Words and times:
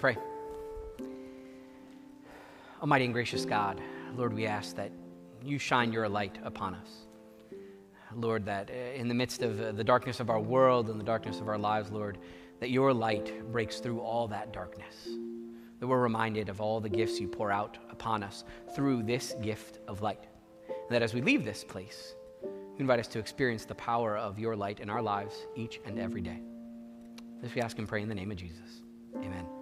pray. 0.00 0.16
Almighty 2.80 3.04
and 3.04 3.12
gracious 3.12 3.44
God, 3.44 3.80
Lord, 4.16 4.32
we 4.32 4.46
ask 4.46 4.74
that 4.76 4.90
you 5.44 5.58
shine 5.58 5.92
your 5.92 6.08
light 6.08 6.38
upon 6.42 6.74
us. 6.74 7.06
Lord, 8.14 8.46
that 8.46 8.70
uh, 8.70 8.98
in 8.98 9.08
the 9.08 9.14
midst 9.14 9.42
of 9.42 9.60
uh, 9.60 9.72
the 9.72 9.84
darkness 9.84 10.18
of 10.18 10.30
our 10.30 10.40
world 10.40 10.88
and 10.88 10.98
the 10.98 11.04
darkness 11.04 11.38
of 11.38 11.48
our 11.48 11.58
lives, 11.58 11.90
Lord, 11.90 12.18
that 12.60 12.70
your 12.70 12.92
light 12.94 13.52
breaks 13.52 13.78
through 13.78 14.00
all 14.00 14.26
that 14.28 14.52
darkness. 14.52 15.08
That 15.78 15.86
we're 15.86 16.00
reminded 16.00 16.48
of 16.48 16.60
all 16.60 16.80
the 16.80 16.88
gifts 16.88 17.20
you 17.20 17.28
pour 17.28 17.52
out 17.52 17.78
upon 17.90 18.22
us 18.22 18.44
through 18.74 19.02
this 19.02 19.34
gift 19.42 19.78
of 19.86 20.00
light. 20.00 20.26
And 20.66 20.90
that 20.90 21.02
as 21.02 21.14
we 21.14 21.20
leave 21.20 21.44
this 21.44 21.62
place, 21.62 22.14
you 22.42 22.78
invite 22.78 23.00
us 23.00 23.08
to 23.08 23.18
experience 23.18 23.66
the 23.66 23.74
power 23.74 24.16
of 24.16 24.38
your 24.38 24.56
light 24.56 24.80
in 24.80 24.88
our 24.88 25.02
lives 25.02 25.46
each 25.54 25.78
and 25.84 25.98
every 25.98 26.22
day. 26.22 26.40
This 27.42 27.54
we 27.54 27.60
ask 27.60 27.78
and 27.78 27.86
pray 27.86 28.02
in 28.02 28.08
the 28.08 28.14
name 28.14 28.30
of 28.30 28.38
Jesus. 28.38 28.82
Amen. 29.16 29.59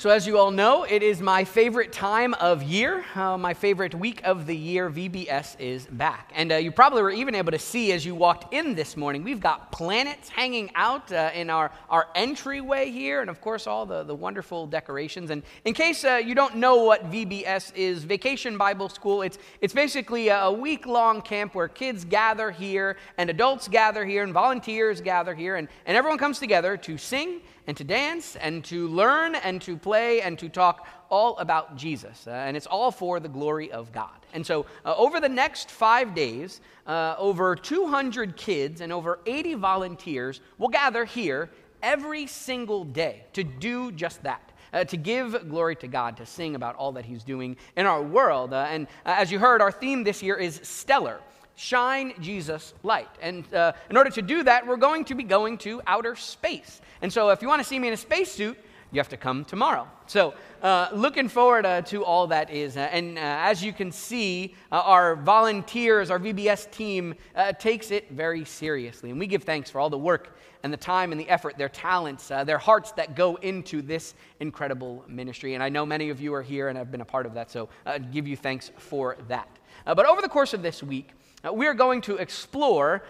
So, 0.00 0.08
as 0.08 0.26
you 0.26 0.38
all 0.38 0.50
know, 0.50 0.84
it 0.84 1.02
is 1.02 1.20
my 1.20 1.44
favorite 1.44 1.92
time 1.92 2.32
of 2.32 2.62
year. 2.62 3.04
Uh, 3.14 3.36
my 3.36 3.52
favorite 3.52 3.94
week 3.94 4.22
of 4.24 4.46
the 4.46 4.56
year, 4.56 4.88
VBS 4.88 5.60
is 5.60 5.84
back. 5.88 6.32
And 6.34 6.52
uh, 6.52 6.56
you 6.56 6.72
probably 6.72 7.02
were 7.02 7.10
even 7.10 7.34
able 7.34 7.52
to 7.52 7.58
see 7.58 7.92
as 7.92 8.06
you 8.06 8.14
walked 8.14 8.54
in 8.54 8.74
this 8.74 8.96
morning, 8.96 9.22
we've 9.22 9.42
got 9.42 9.70
planets 9.70 10.30
hanging 10.30 10.70
out 10.74 11.12
uh, 11.12 11.32
in 11.34 11.50
our, 11.50 11.70
our 11.90 12.08
entryway 12.14 12.90
here, 12.90 13.20
and 13.20 13.28
of 13.28 13.42
course, 13.42 13.66
all 13.66 13.84
the, 13.84 14.02
the 14.04 14.14
wonderful 14.14 14.66
decorations. 14.66 15.28
And 15.28 15.42
in 15.66 15.74
case 15.74 16.02
uh, 16.02 16.14
you 16.14 16.34
don't 16.34 16.56
know 16.56 16.82
what 16.82 17.10
VBS 17.10 17.76
is, 17.76 18.02
Vacation 18.04 18.56
Bible 18.56 18.88
School, 18.88 19.20
it's, 19.20 19.36
it's 19.60 19.74
basically 19.74 20.28
a 20.28 20.50
week 20.50 20.86
long 20.86 21.20
camp 21.20 21.54
where 21.54 21.68
kids 21.68 22.06
gather 22.06 22.50
here, 22.50 22.96
and 23.18 23.28
adults 23.28 23.68
gather 23.68 24.06
here, 24.06 24.22
and 24.22 24.32
volunteers 24.32 25.02
gather 25.02 25.34
here, 25.34 25.56
and, 25.56 25.68
and 25.84 25.94
everyone 25.94 26.16
comes 26.16 26.38
together 26.38 26.78
to 26.78 26.96
sing 26.96 27.42
and 27.66 27.76
to 27.76 27.84
dance 27.84 28.36
and 28.36 28.64
to 28.64 28.88
learn 28.88 29.34
and 29.34 29.60
to 29.62 29.76
play 29.76 30.20
and 30.22 30.38
to 30.38 30.48
talk 30.48 30.86
all 31.10 31.36
about 31.38 31.76
Jesus. 31.76 32.26
Uh, 32.26 32.30
and 32.30 32.56
it's 32.56 32.66
all 32.66 32.90
for 32.90 33.20
the 33.20 33.28
glory 33.28 33.70
of 33.72 33.92
God. 33.92 34.10
And 34.32 34.46
so, 34.46 34.66
uh, 34.84 34.94
over 34.96 35.20
the 35.20 35.28
next 35.28 35.70
five 35.70 36.14
days, 36.14 36.60
uh, 36.86 37.16
over 37.18 37.56
200 37.56 38.36
kids 38.36 38.80
and 38.80 38.92
over 38.92 39.18
80 39.26 39.54
volunteers 39.54 40.40
will 40.58 40.68
gather 40.68 41.04
here 41.04 41.50
every 41.82 42.26
single 42.26 42.84
day 42.84 43.24
to 43.32 43.42
do 43.42 43.92
just 43.92 44.22
that. 44.22 44.42
Uh, 44.72 44.84
to 44.84 44.96
give 44.96 45.48
glory 45.48 45.74
to 45.74 45.88
God, 45.88 46.16
to 46.16 46.24
sing 46.24 46.54
about 46.54 46.76
all 46.76 46.92
that 46.92 47.04
He's 47.04 47.24
doing 47.24 47.56
in 47.76 47.86
our 47.86 48.00
world. 48.00 48.52
Uh, 48.52 48.68
and 48.70 48.86
uh, 49.04 49.16
as 49.18 49.32
you 49.32 49.40
heard, 49.40 49.60
our 49.60 49.72
theme 49.72 50.04
this 50.04 50.22
year 50.22 50.36
is 50.36 50.60
stellar 50.62 51.18
shine 51.56 52.14
Jesus 52.20 52.74
light. 52.82 53.10
And 53.20 53.52
uh, 53.52 53.72
in 53.90 53.96
order 53.96 54.10
to 54.10 54.22
do 54.22 54.42
that, 54.44 54.66
we're 54.66 54.76
going 54.76 55.04
to 55.06 55.14
be 55.14 55.22
going 55.22 55.58
to 55.58 55.82
outer 55.86 56.16
space. 56.16 56.80
And 57.02 57.12
so 57.12 57.30
if 57.30 57.42
you 57.42 57.48
want 57.48 57.60
to 57.60 57.68
see 57.68 57.78
me 57.78 57.88
in 57.88 57.94
a 57.94 57.98
spacesuit, 57.98 58.56
you 58.92 58.98
have 58.98 59.08
to 59.08 59.16
come 59.16 59.44
tomorrow. 59.44 59.86
So, 60.06 60.34
uh, 60.62 60.88
looking 60.92 61.28
forward 61.28 61.64
uh, 61.64 61.82
to 61.82 62.04
all 62.04 62.26
that 62.28 62.50
is. 62.50 62.76
Uh, 62.76 62.80
and 62.92 63.16
uh, 63.16 63.20
as 63.20 63.62
you 63.62 63.72
can 63.72 63.92
see, 63.92 64.54
uh, 64.72 64.80
our 64.80 65.14
volunteers, 65.16 66.10
our 66.10 66.18
VBS 66.18 66.70
team, 66.70 67.14
uh, 67.36 67.52
takes 67.52 67.90
it 67.90 68.10
very 68.10 68.44
seriously. 68.44 69.10
And 69.10 69.18
we 69.18 69.26
give 69.26 69.44
thanks 69.44 69.70
for 69.70 69.80
all 69.80 69.90
the 69.90 69.98
work 69.98 70.36
and 70.62 70.72
the 70.72 70.76
time 70.76 71.12
and 71.12 71.20
the 71.20 71.28
effort, 71.28 71.56
their 71.56 71.68
talents, 71.68 72.28
their 72.28 72.58
hearts 72.58 72.92
that 72.92 73.14
go 73.14 73.36
into 73.36 73.80
this 73.80 74.14
incredible 74.40 75.04
ministry. 75.08 75.54
And 75.54 75.62
I 75.62 75.70
know 75.70 75.86
many 75.86 76.10
of 76.10 76.20
you 76.20 76.34
are 76.34 76.42
here 76.42 76.68
and 76.68 76.76
have 76.76 76.90
been 76.90 77.00
a 77.00 77.04
part 77.06 77.24
of 77.24 77.32
that, 77.34 77.50
so 77.50 77.70
I 77.86 77.98
give 77.98 78.28
you 78.28 78.36
thanks 78.36 78.70
for 78.76 79.16
that. 79.28 79.48
but 79.86 80.04
over 80.04 80.20
the 80.20 80.28
course 80.28 80.52
of 80.52 80.60
this 80.60 80.82
week, 80.82 81.12
we 81.52 81.66
are 81.66 81.74
going 81.74 82.00
to 82.02 82.16
explore 82.16 83.02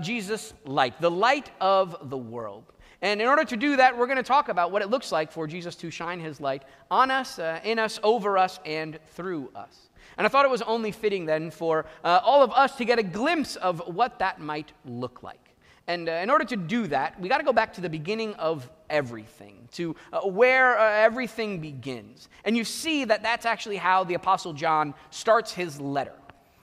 Jesus' 0.00 0.54
light, 0.64 1.00
the 1.00 1.10
light 1.10 1.50
of 1.60 2.10
the 2.10 2.18
world. 2.18 2.64
And 3.04 3.20
in 3.20 3.28
order 3.28 3.44
to 3.44 3.56
do 3.58 3.76
that, 3.76 3.98
we're 3.98 4.06
going 4.06 4.16
to 4.16 4.22
talk 4.22 4.48
about 4.48 4.72
what 4.72 4.80
it 4.80 4.88
looks 4.88 5.12
like 5.12 5.30
for 5.30 5.46
Jesus 5.46 5.76
to 5.76 5.90
shine 5.90 6.20
his 6.20 6.40
light 6.40 6.62
on 6.90 7.10
us, 7.10 7.38
uh, 7.38 7.60
in 7.62 7.78
us, 7.78 8.00
over 8.02 8.38
us, 8.38 8.58
and 8.64 8.98
through 9.12 9.50
us. 9.54 9.90
And 10.16 10.26
I 10.26 10.30
thought 10.30 10.46
it 10.46 10.50
was 10.50 10.62
only 10.62 10.90
fitting 10.90 11.26
then 11.26 11.50
for 11.50 11.84
uh, 12.02 12.20
all 12.24 12.42
of 12.42 12.50
us 12.52 12.76
to 12.76 12.86
get 12.86 12.98
a 12.98 13.02
glimpse 13.02 13.56
of 13.56 13.94
what 13.94 14.20
that 14.20 14.40
might 14.40 14.72
look 14.86 15.22
like. 15.22 15.50
And 15.86 16.08
uh, 16.08 16.12
in 16.12 16.30
order 16.30 16.46
to 16.46 16.56
do 16.56 16.86
that, 16.86 17.20
we 17.20 17.28
got 17.28 17.38
to 17.38 17.44
go 17.44 17.52
back 17.52 17.74
to 17.74 17.82
the 17.82 17.90
beginning 17.90 18.32
of 18.36 18.70
everything, 18.88 19.68
to 19.72 19.94
uh, 20.10 20.20
where 20.22 20.78
uh, 20.78 20.90
everything 20.90 21.60
begins. 21.60 22.30
And 22.46 22.56
you 22.56 22.64
see 22.64 23.04
that 23.04 23.22
that's 23.22 23.44
actually 23.44 23.76
how 23.76 24.04
the 24.04 24.14
Apostle 24.14 24.54
John 24.54 24.94
starts 25.10 25.52
his 25.52 25.78
letter. 25.78 26.14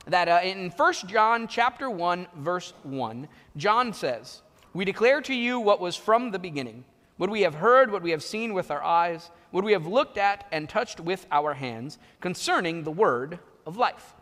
That 0.07 0.27
uh, 0.27 0.39
in 0.43 0.71
1 0.71 0.93
John 1.07 1.47
chapter 1.47 1.89
1, 1.89 2.27
verse 2.37 2.73
1, 2.83 3.27
John 3.55 3.93
says, 3.93 4.41
we 4.73 4.85
declare 4.85 5.21
to 5.21 5.33
you 5.33 5.59
what 5.59 5.81
was 5.81 5.97
from 5.97 6.31
the 6.31 6.39
beginning, 6.39 6.85
what 7.17 7.29
we 7.29 7.41
have 7.41 7.55
heard, 7.55 7.91
what 7.91 8.03
we 8.03 8.11
have 8.11 8.23
seen 8.23 8.53
with 8.53 8.71
our 8.71 8.81
eyes, 8.81 9.29
what 9.51 9.65
we 9.65 9.73
have 9.73 9.85
looked 9.85 10.17
at 10.17 10.47
and 10.51 10.69
touched 10.69 10.99
with 10.99 11.27
our 11.31 11.53
hands 11.53 11.99
concerning 12.21 12.83
the 12.83 12.91
word 12.91 13.39
of 13.65 13.75
life. 13.75 14.15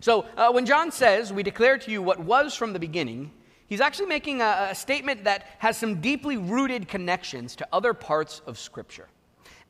So, 0.00 0.26
uh, 0.36 0.52
when 0.52 0.64
John 0.64 0.92
says, 0.92 1.32
We 1.32 1.42
declare 1.42 1.76
to 1.78 1.90
you 1.90 2.02
what 2.02 2.20
was 2.20 2.54
from 2.54 2.72
the 2.72 2.78
beginning, 2.78 3.32
he's 3.66 3.80
actually 3.80 4.06
making 4.06 4.40
a, 4.40 4.68
a 4.70 4.74
statement 4.76 5.24
that 5.24 5.46
has 5.58 5.76
some 5.76 6.00
deeply 6.00 6.36
rooted 6.36 6.86
connections 6.86 7.56
to 7.56 7.68
other 7.72 7.92
parts 7.94 8.40
of 8.46 8.58
Scripture. 8.58 9.08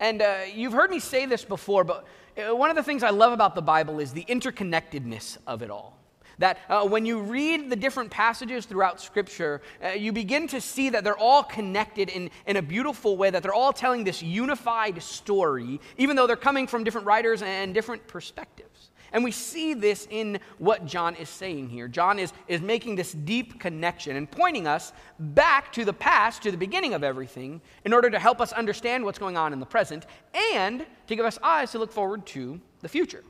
And 0.00 0.20
uh, 0.20 0.40
you've 0.54 0.74
heard 0.74 0.90
me 0.90 1.00
say 1.00 1.24
this 1.24 1.44
before, 1.44 1.82
but 1.82 2.06
one 2.38 2.70
of 2.70 2.76
the 2.76 2.82
things 2.82 3.02
I 3.02 3.10
love 3.10 3.32
about 3.32 3.54
the 3.54 3.62
Bible 3.62 3.98
is 3.98 4.12
the 4.12 4.24
interconnectedness 4.24 5.38
of 5.46 5.62
it 5.62 5.70
all. 5.70 5.98
That 6.38 6.58
uh, 6.68 6.86
when 6.86 7.04
you 7.04 7.18
read 7.20 7.68
the 7.68 7.74
different 7.74 8.12
passages 8.12 8.64
throughout 8.64 9.00
Scripture, 9.00 9.60
uh, 9.84 9.88
you 9.88 10.12
begin 10.12 10.46
to 10.48 10.60
see 10.60 10.88
that 10.90 11.02
they're 11.02 11.18
all 11.18 11.42
connected 11.42 12.08
in, 12.10 12.30
in 12.46 12.56
a 12.56 12.62
beautiful 12.62 13.16
way, 13.16 13.30
that 13.30 13.42
they're 13.42 13.52
all 13.52 13.72
telling 13.72 14.04
this 14.04 14.22
unified 14.22 15.02
story, 15.02 15.80
even 15.96 16.14
though 16.14 16.28
they're 16.28 16.36
coming 16.36 16.68
from 16.68 16.84
different 16.84 17.08
writers 17.08 17.42
and 17.42 17.74
different 17.74 18.06
perspectives. 18.06 18.67
And 19.12 19.24
we 19.24 19.30
see 19.30 19.74
this 19.74 20.06
in 20.10 20.38
what 20.58 20.86
John 20.86 21.14
is 21.16 21.28
saying 21.28 21.68
here. 21.68 21.88
John 21.88 22.18
is, 22.18 22.32
is 22.46 22.60
making 22.60 22.96
this 22.96 23.12
deep 23.12 23.58
connection 23.58 24.16
and 24.16 24.30
pointing 24.30 24.66
us 24.66 24.92
back 25.18 25.72
to 25.72 25.84
the 25.84 25.92
past, 25.92 26.42
to 26.42 26.50
the 26.50 26.56
beginning 26.56 26.94
of 26.94 27.02
everything, 27.02 27.60
in 27.84 27.92
order 27.92 28.10
to 28.10 28.18
help 28.18 28.40
us 28.40 28.52
understand 28.52 29.04
what's 29.04 29.18
going 29.18 29.36
on 29.36 29.52
in 29.52 29.60
the 29.60 29.66
present 29.66 30.06
and 30.54 30.86
to 31.06 31.16
give 31.16 31.24
us 31.24 31.38
eyes 31.42 31.72
to 31.72 31.78
look 31.78 31.92
forward 31.92 32.26
to 32.26 32.60
the 32.80 32.88
future. 32.88 33.24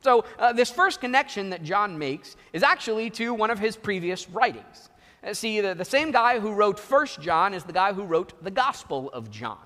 So, 0.00 0.24
uh, 0.38 0.52
this 0.52 0.70
first 0.70 1.00
connection 1.00 1.50
that 1.50 1.64
John 1.64 1.98
makes 1.98 2.36
is 2.52 2.62
actually 2.62 3.10
to 3.10 3.34
one 3.34 3.50
of 3.50 3.58
his 3.58 3.76
previous 3.76 4.28
writings. 4.30 4.90
Uh, 5.24 5.34
see, 5.34 5.60
the, 5.60 5.74
the, 5.74 5.84
same 5.84 6.12
guy 6.12 6.38
who 6.38 6.52
wrote 6.52 6.78
First 6.78 7.20
John 7.20 7.52
is 7.52 7.64
the 7.64 7.72
guy 7.72 7.92
who 7.92 8.04
wrote 8.04 8.32
the 8.42 8.50
Gospel 8.50 9.10
of 9.10 9.30
John. 9.30 9.58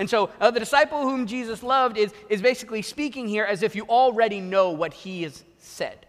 And 0.00 0.08
so, 0.08 0.30
uh, 0.40 0.50
the 0.50 0.58
disciple 0.58 1.02
whom 1.02 1.26
Jesus 1.26 1.62
loved 1.62 1.98
is, 1.98 2.12
is 2.28 2.40
basically 2.40 2.80
speaking 2.80 3.28
here 3.28 3.44
as 3.44 3.62
if 3.62 3.76
you 3.76 3.84
already 3.84 4.40
know 4.40 4.70
what 4.70 4.94
he 4.94 5.22
has 5.24 5.44
said. 5.58 6.06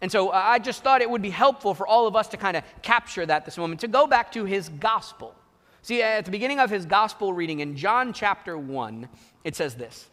And 0.00 0.12
so, 0.12 0.28
uh, 0.28 0.42
I 0.44 0.58
just 0.58 0.82
thought 0.82 1.00
it 1.00 1.08
would 1.08 1.22
be 1.22 1.30
helpful 1.30 1.74
for 1.74 1.86
all 1.86 2.06
of 2.06 2.14
us 2.14 2.28
to 2.28 2.36
kind 2.36 2.54
of 2.54 2.62
capture 2.82 3.24
that 3.24 3.46
this 3.46 3.56
moment, 3.56 3.80
to 3.80 3.88
go 3.88 4.06
back 4.06 4.30
to 4.32 4.44
his 4.44 4.68
Gospel. 4.68 5.34
See, 5.80 6.02
at 6.02 6.26
the 6.26 6.30
beginning 6.30 6.60
of 6.60 6.68
his 6.68 6.84
Gospel 6.84 7.32
reading 7.32 7.60
in 7.60 7.76
John 7.76 8.12
chapter 8.12 8.58
1, 8.58 9.08
it 9.42 9.56
says 9.56 9.74
this 9.74 10.10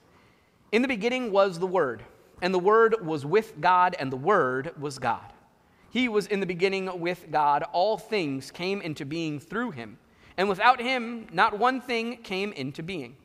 In 0.72 0.82
the 0.82 0.88
beginning 0.88 1.34
was 1.34 1.60
the 1.60 1.68
Word 1.68 2.04
and 2.42 2.54
the 2.54 2.60
Word 2.60 3.06
was 3.06 3.26
with 3.26 3.62
God, 3.62 3.96
and 4.00 4.12
the 4.12 4.18
Word 4.18 4.72
was 4.80 4.98
God. 4.98 5.34
He 5.92 6.08
was 6.08 6.28
in 6.28 6.40
the 6.40 6.46
beginning 6.46 7.00
with 7.00 7.30
God. 7.30 7.64
All 7.72 7.98
things 7.98 8.52
came 8.52 8.82
into 8.82 9.06
being 9.06 9.40
through 9.40 9.72
him, 9.72 9.98
and 10.38 10.50
without 10.50 10.80
him, 10.80 11.28
not 11.32 11.58
one 11.58 11.82
thing 11.82 12.18
came 12.18 12.52
into 12.54 12.84
being. 12.84 13.16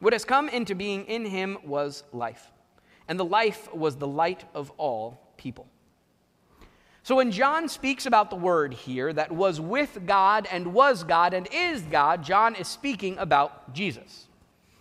What 0.00 0.12
has 0.12 0.24
come 0.24 0.48
into 0.48 0.74
being 0.74 1.04
in 1.06 1.24
him 1.24 1.58
was 1.64 2.04
life, 2.12 2.50
and 3.08 3.18
the 3.18 3.24
life 3.24 3.72
was 3.74 3.96
the 3.96 4.06
light 4.06 4.44
of 4.54 4.70
all 4.76 5.20
people. 5.36 5.66
So 7.02 7.16
when 7.16 7.30
John 7.30 7.68
speaks 7.68 8.06
about 8.06 8.30
the 8.30 8.36
Word 8.36 8.72
here 8.72 9.12
that 9.12 9.30
was 9.30 9.60
with 9.60 10.06
God 10.06 10.48
and 10.50 10.72
was 10.72 11.04
God 11.04 11.34
and 11.34 11.46
is 11.52 11.82
God, 11.82 12.22
John 12.22 12.54
is 12.54 12.66
speaking 12.66 13.18
about 13.18 13.74
Jesus. 13.74 14.26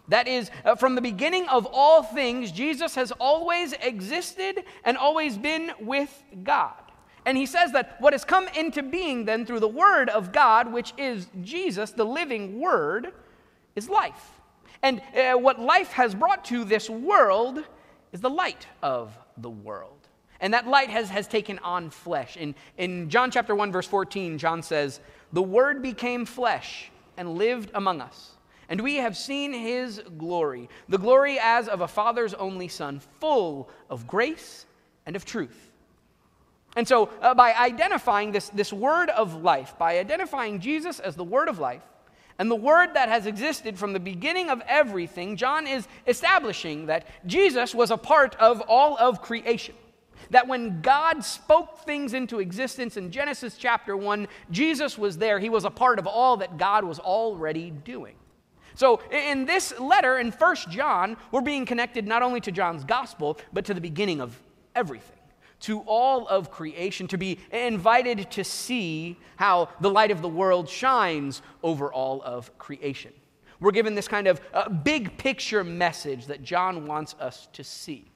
That 0.08 0.28
is, 0.28 0.50
uh, 0.64 0.76
from 0.76 0.96
the 0.96 1.02
beginning 1.02 1.48
of 1.50 1.68
all 1.70 2.02
things, 2.02 2.52
Jesus 2.52 2.96
has 2.96 3.12
always 3.14 3.74
existed 3.74 4.64
and 4.84 4.98
always 4.98 5.38
been 5.38 5.72
with 5.82 6.24
God. 6.44 6.76
And 7.26 7.38
he 7.38 7.46
says 7.46 7.72
that 7.72 8.00
what 8.02 8.14
has 8.14 8.26
come 8.26 8.48
into 8.50 8.84
being 8.84 9.26
then 9.26 9.46
through 9.46 9.62
the 9.62 9.68
Word 9.68 10.10
of 10.10 10.32
God, 10.32 10.72
which 10.72 10.94
is 10.98 11.28
Jesus, 11.42 11.92
the 11.92 12.06
living 12.06 12.60
Word, 12.60 13.14
is 13.76 13.90
life. 13.90 14.40
And 14.82 15.02
uh, 15.16 15.34
what 15.38 15.60
life 15.60 15.92
has 15.94 16.14
brought 16.14 16.44
to 16.46 16.66
this 16.66 16.90
world 16.90 17.64
is 18.12 18.20
the 18.20 18.30
light 18.30 18.68
of 18.82 19.18
the 19.38 19.50
world. 19.50 19.98
And 20.42 20.54
that 20.54 20.68
light 20.68 20.90
has, 20.90 21.10
has 21.10 21.28
taken 21.28 21.60
on 21.60 21.90
flesh. 21.90 22.36
In, 22.36 22.54
in 22.78 23.10
John 23.10 23.32
chapter 23.32 23.56
1, 23.56 23.72
verse 23.72 23.88
14, 23.88 24.38
John 24.38 24.62
says, 24.62 25.00
The 25.32 25.42
Word 25.42 25.82
became 25.82 26.26
flesh 26.26 26.92
and 27.16 27.38
lived 27.38 27.72
among 27.74 28.02
us 28.02 28.34
and 28.70 28.82
we 28.82 28.96
have 28.96 29.16
seen 29.16 29.54
his 29.54 30.02
glory, 30.18 30.70
the 30.90 30.98
glory 30.98 31.38
as 31.40 31.68
of 31.68 31.82
a 31.82 31.88
father's 31.88 32.34
only 32.34 32.68
son, 32.68 33.02
full 33.20 33.70
of 33.90 34.08
grace 34.08 34.66
and 35.06 35.16
of 35.16 35.26
truth. 35.26 35.70
And 36.76 36.88
so, 36.88 37.10
uh, 37.22 37.34
by 37.36 37.54
identifying 37.54 38.32
this, 38.32 38.50
this 38.50 38.74
word 38.74 39.10
of 39.10 39.44
life, 39.44 39.78
by 39.78 40.00
identifying 40.00 40.60
Jesus 40.60 41.00
as 41.00 41.16
the 41.16 41.24
word 41.24 41.48
of 41.48 41.60
life, 41.60 41.84
And 42.40 42.50
the 42.50 42.56
word 42.56 42.96
that 42.96 43.10
has 43.10 43.26
existed 43.26 43.78
from 43.78 43.94
the 43.94 44.00
beginning 44.00 44.50
of 44.50 44.62
everything, 44.68 45.38
John 45.38 45.68
is 45.68 45.88
establishing 46.08 46.88
that 46.88 47.08
Jesus 47.26 47.76
was 47.76 47.92
a 47.92 47.98
part 47.98 48.36
of 48.36 48.62
all 48.62 48.98
of 48.98 49.22
creation. 49.22 49.76
That 50.30 50.48
when 50.48 50.82
God 50.82 51.24
spoke 51.24 51.80
things 51.86 52.14
into 52.14 52.40
existence 52.40 52.98
in 52.98 53.12
Genesis 53.12 53.56
chapter 53.58 53.96
1, 53.96 54.28
Jesus 54.50 54.98
was 54.98 55.18
there. 55.18 55.38
He 55.38 55.50
was 55.50 55.66
a 55.66 55.70
part 55.70 56.00
of 56.00 56.08
all 56.08 56.38
that 56.38 56.58
God 56.58 56.84
was 56.84 56.98
already 56.98 57.70
doing. 57.70 58.16
So 58.76 59.02
in 59.12 59.46
this 59.46 59.78
letter 59.80 60.18
in 60.18 60.32
First 60.32 60.72
John, 60.72 61.18
we're 61.32 61.42
being 61.42 61.66
connected 61.66 62.08
not 62.08 62.24
only 62.24 62.40
to 62.42 62.52
John's 62.52 62.84
gospel, 62.84 63.38
but 63.52 63.66
to 63.66 63.76
the 63.76 63.82
beginning 63.82 64.20
of 64.22 64.40
everything, 64.76 65.20
to 65.64 65.80
all 65.82 66.28
of 66.28 66.52
creation, 66.52 67.08
to 67.08 67.18
be 67.18 67.40
invited 67.52 68.30
to 68.32 68.44
see 68.44 69.18
how 69.38 69.70
the 69.80 69.90
light 69.90 70.12
of 70.12 70.22
the 70.22 70.30
world 70.30 70.68
shines 70.68 71.42
over 71.62 71.92
all 71.92 72.22
of 72.24 72.58
creation. 72.58 73.14
We're 73.62 73.72
given 73.72 73.96
this 73.96 74.10
kind 74.10 74.28
of 74.28 74.42
uh, 74.54 74.68
big 74.68 75.18
picture 75.18 75.64
message 75.64 76.26
that 76.26 76.44
John 76.44 76.86
wants 76.86 77.16
us 77.18 77.48
to 77.54 77.64
see. 77.64 78.12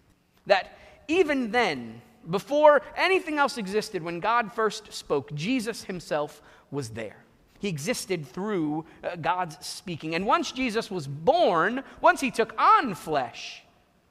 That 0.46 0.78
even 1.08 1.52
then, 1.52 2.02
before 2.30 2.82
anything 2.98 3.38
else 3.38 3.58
existed, 3.58 4.04
when 4.04 4.20
God 4.20 4.52
first 4.52 4.92
spoke, 4.92 5.34
Jesus 5.34 5.86
himself 5.86 6.42
was 6.70 6.90
there. 6.90 7.24
He 7.60 7.70
existed 7.70 8.28
through 8.28 8.86
uh, 9.04 9.16
God's 9.16 9.66
speaking. 9.66 10.16
And 10.16 10.26
once 10.26 10.52
Jesus 10.52 10.92
was 10.92 11.08
born, 11.08 11.82
once 12.02 12.20
he 12.20 12.30
took 12.30 12.54
on 12.60 12.94
flesh, 12.94 13.64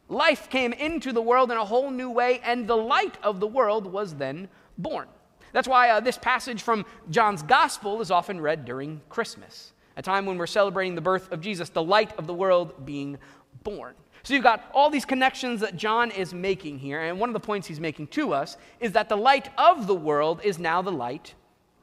life 0.08 0.48
came 0.48 0.72
into 0.72 1.12
the 1.12 1.22
world 1.22 1.50
in 1.50 1.56
a 1.56 1.64
whole 1.64 1.90
new 1.90 2.10
way, 2.10 2.40
and 2.44 2.66
the 2.66 2.76
light 2.76 3.16
of 3.22 3.40
the 3.40 3.46
world 3.46 3.86
was 3.86 4.14
then 4.14 4.48
born. 4.78 5.08
That's 5.52 5.68
why 5.68 5.90
uh, 5.90 6.00
this 6.00 6.18
passage 6.18 6.62
from 6.62 6.84
John's 7.10 7.42
gospel 7.42 8.00
is 8.00 8.10
often 8.10 8.40
read 8.40 8.64
during 8.64 9.00
Christmas, 9.08 9.72
a 9.96 10.02
time 10.02 10.26
when 10.26 10.36
we're 10.36 10.46
celebrating 10.46 10.94
the 10.94 11.00
birth 11.00 11.32
of 11.32 11.40
Jesus, 11.40 11.70
the 11.70 11.82
light 11.82 12.16
of 12.18 12.26
the 12.26 12.34
world 12.34 12.84
being 12.84 13.18
born. 13.64 13.94
So 14.22 14.34
you've 14.34 14.42
got 14.42 14.70
all 14.74 14.90
these 14.90 15.04
connections 15.04 15.60
that 15.60 15.76
John 15.76 16.10
is 16.10 16.34
making 16.34 16.78
here, 16.78 17.00
and 17.00 17.18
one 17.18 17.28
of 17.28 17.32
the 17.32 17.40
points 17.40 17.66
he's 17.66 17.80
making 17.80 18.08
to 18.08 18.32
us 18.32 18.56
is 18.80 18.92
that 18.92 19.08
the 19.08 19.16
light 19.16 19.50
of 19.56 19.86
the 19.86 19.94
world 19.94 20.40
is 20.42 20.58
now 20.58 20.82
the 20.82 20.92
light 20.92 21.34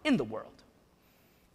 in 0.03 0.17
the 0.17 0.23
world. 0.23 0.49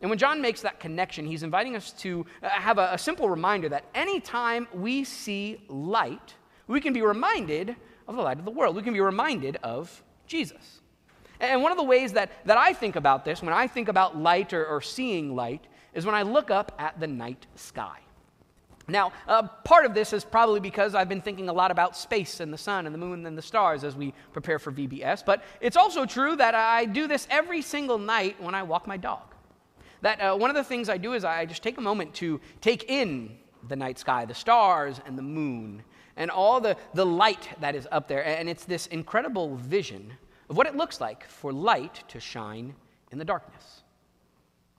And 0.01 0.11
when 0.11 0.19
John 0.19 0.41
makes 0.41 0.63
that 0.63 0.81
connection, 0.81 1.27
he's 1.27 1.43
inviting 1.43 1.77
us 1.77 1.93
to 1.93 2.25
uh, 2.43 2.49
have 2.49 2.79
a, 2.79 2.91
a 2.93 2.99
simple 2.99 3.29
reminder 3.29 3.69
that 3.69 3.85
anytime 3.95 4.69
we 4.73 5.05
see 5.05 5.61
light, 5.69 6.35
we 6.69 6.81
can 6.81 6.93
be 6.93 7.03
reminded 7.03 7.75
of 8.07 8.17
the 8.17 8.23
light 8.23 8.39
of 8.39 8.45
the 8.45 8.51
world. 8.51 8.77
We 8.77 8.83
can 8.83 8.93
be 8.93 9.01
reminded 9.01 9.57
of 9.63 10.03
Jesus. 10.27 10.81
And 11.41 11.63
one 11.63 11.73
of 11.73 11.79
the 11.79 11.85
ways 11.85 12.13
that, 12.13 12.33
that 12.47 12.59
I 12.59 12.73
think 12.73 12.97
about 12.97 13.25
this, 13.25 13.43
when 13.43 13.53
I 13.53 13.67
think 13.67 13.89
about 13.89 14.17
light 14.17 14.53
or, 14.53 14.67
or 14.67 14.81
seeing 14.81 15.35
light, 15.35 15.67
is 15.95 16.05
when 16.05 16.15
I 16.15 16.23
look 16.23 16.51
up 16.51 16.75
at 16.79 16.99
the 17.01 17.07
night 17.07 17.47
sky. 17.55 17.99
Now, 18.89 19.13
uh, 19.27 19.43
part 19.43 19.85
of 19.85 19.93
this 19.93 20.15
is 20.15 20.25
probably 20.25 20.61
because 20.61 20.95
I've 20.95 21.11
been 21.11 21.21
thinking 21.21 21.51
a 21.51 21.53
lot 21.53 21.71
about 21.71 21.95
space 21.97 22.41
and 22.41 22.53
the 22.53 22.59
sun 22.59 22.87
and 22.87 22.95
the 22.95 22.99
moon 22.99 23.27
and 23.27 23.37
the 23.37 23.43
stars 23.43 23.85
as 23.85 23.95
we 23.95 24.15
prepare 24.33 24.59
for 24.59 24.73
VBS, 24.73 25.25
but 25.25 25.45
it's 25.61 25.77
also 25.77 26.07
true 26.07 26.37
that 26.37 26.55
I 26.55 26.87
do 26.87 27.07
this 27.07 27.29
every 27.31 27.61
single 27.61 27.99
night 27.99 28.43
when 28.43 28.55
I 28.55 28.63
walk 28.63 28.87
my 28.87 28.97
dog. 28.97 29.35
That 30.01 30.21
uh, 30.21 30.37
one 30.37 30.49
of 30.49 30.57
the 30.57 30.65
things 30.65 30.89
I 30.89 30.97
do 30.97 31.13
is 31.13 31.25
I 31.25 31.45
just 31.45 31.63
take 31.63 31.77
a 31.77 31.83
moment 31.83 32.15
to 32.15 32.41
take 32.63 32.89
in 32.89 33.37
the 33.69 33.77
night 33.77 33.99
sky, 33.99 34.25
the 34.25 34.35
stars 34.35 35.01
and 35.05 35.19
the 35.19 35.23
moon, 35.23 35.83
and 36.19 36.31
all 36.31 36.61
the, 36.61 36.77
the 36.93 37.07
light 37.07 37.49
that 37.61 37.75
is 37.75 37.89
up 37.91 38.09
there. 38.09 38.27
And 38.27 38.49
it's 38.49 38.67
this 38.67 38.87
incredible 38.89 39.57
vision 39.57 40.13
of 40.51 40.57
what 40.59 40.67
it 40.67 40.77
looks 40.77 41.01
like 41.01 41.27
for 41.27 41.53
light 41.53 42.03
to 42.09 42.21
shine 42.21 42.75
in 43.11 43.19
the 43.19 43.25
darkness. 43.25 43.83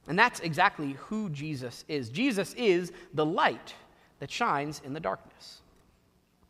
And 0.08 0.20
that's 0.20 0.42
exactly 0.42 0.94
who 0.94 1.30
Jesus 1.30 1.86
is. 1.88 2.10
Jesus 2.10 2.54
is 2.56 2.92
the 3.14 3.26
light 3.26 3.74
that 4.20 4.30
shines 4.30 4.82
in 4.84 4.94
the 4.94 5.00
darkness. 5.00 5.62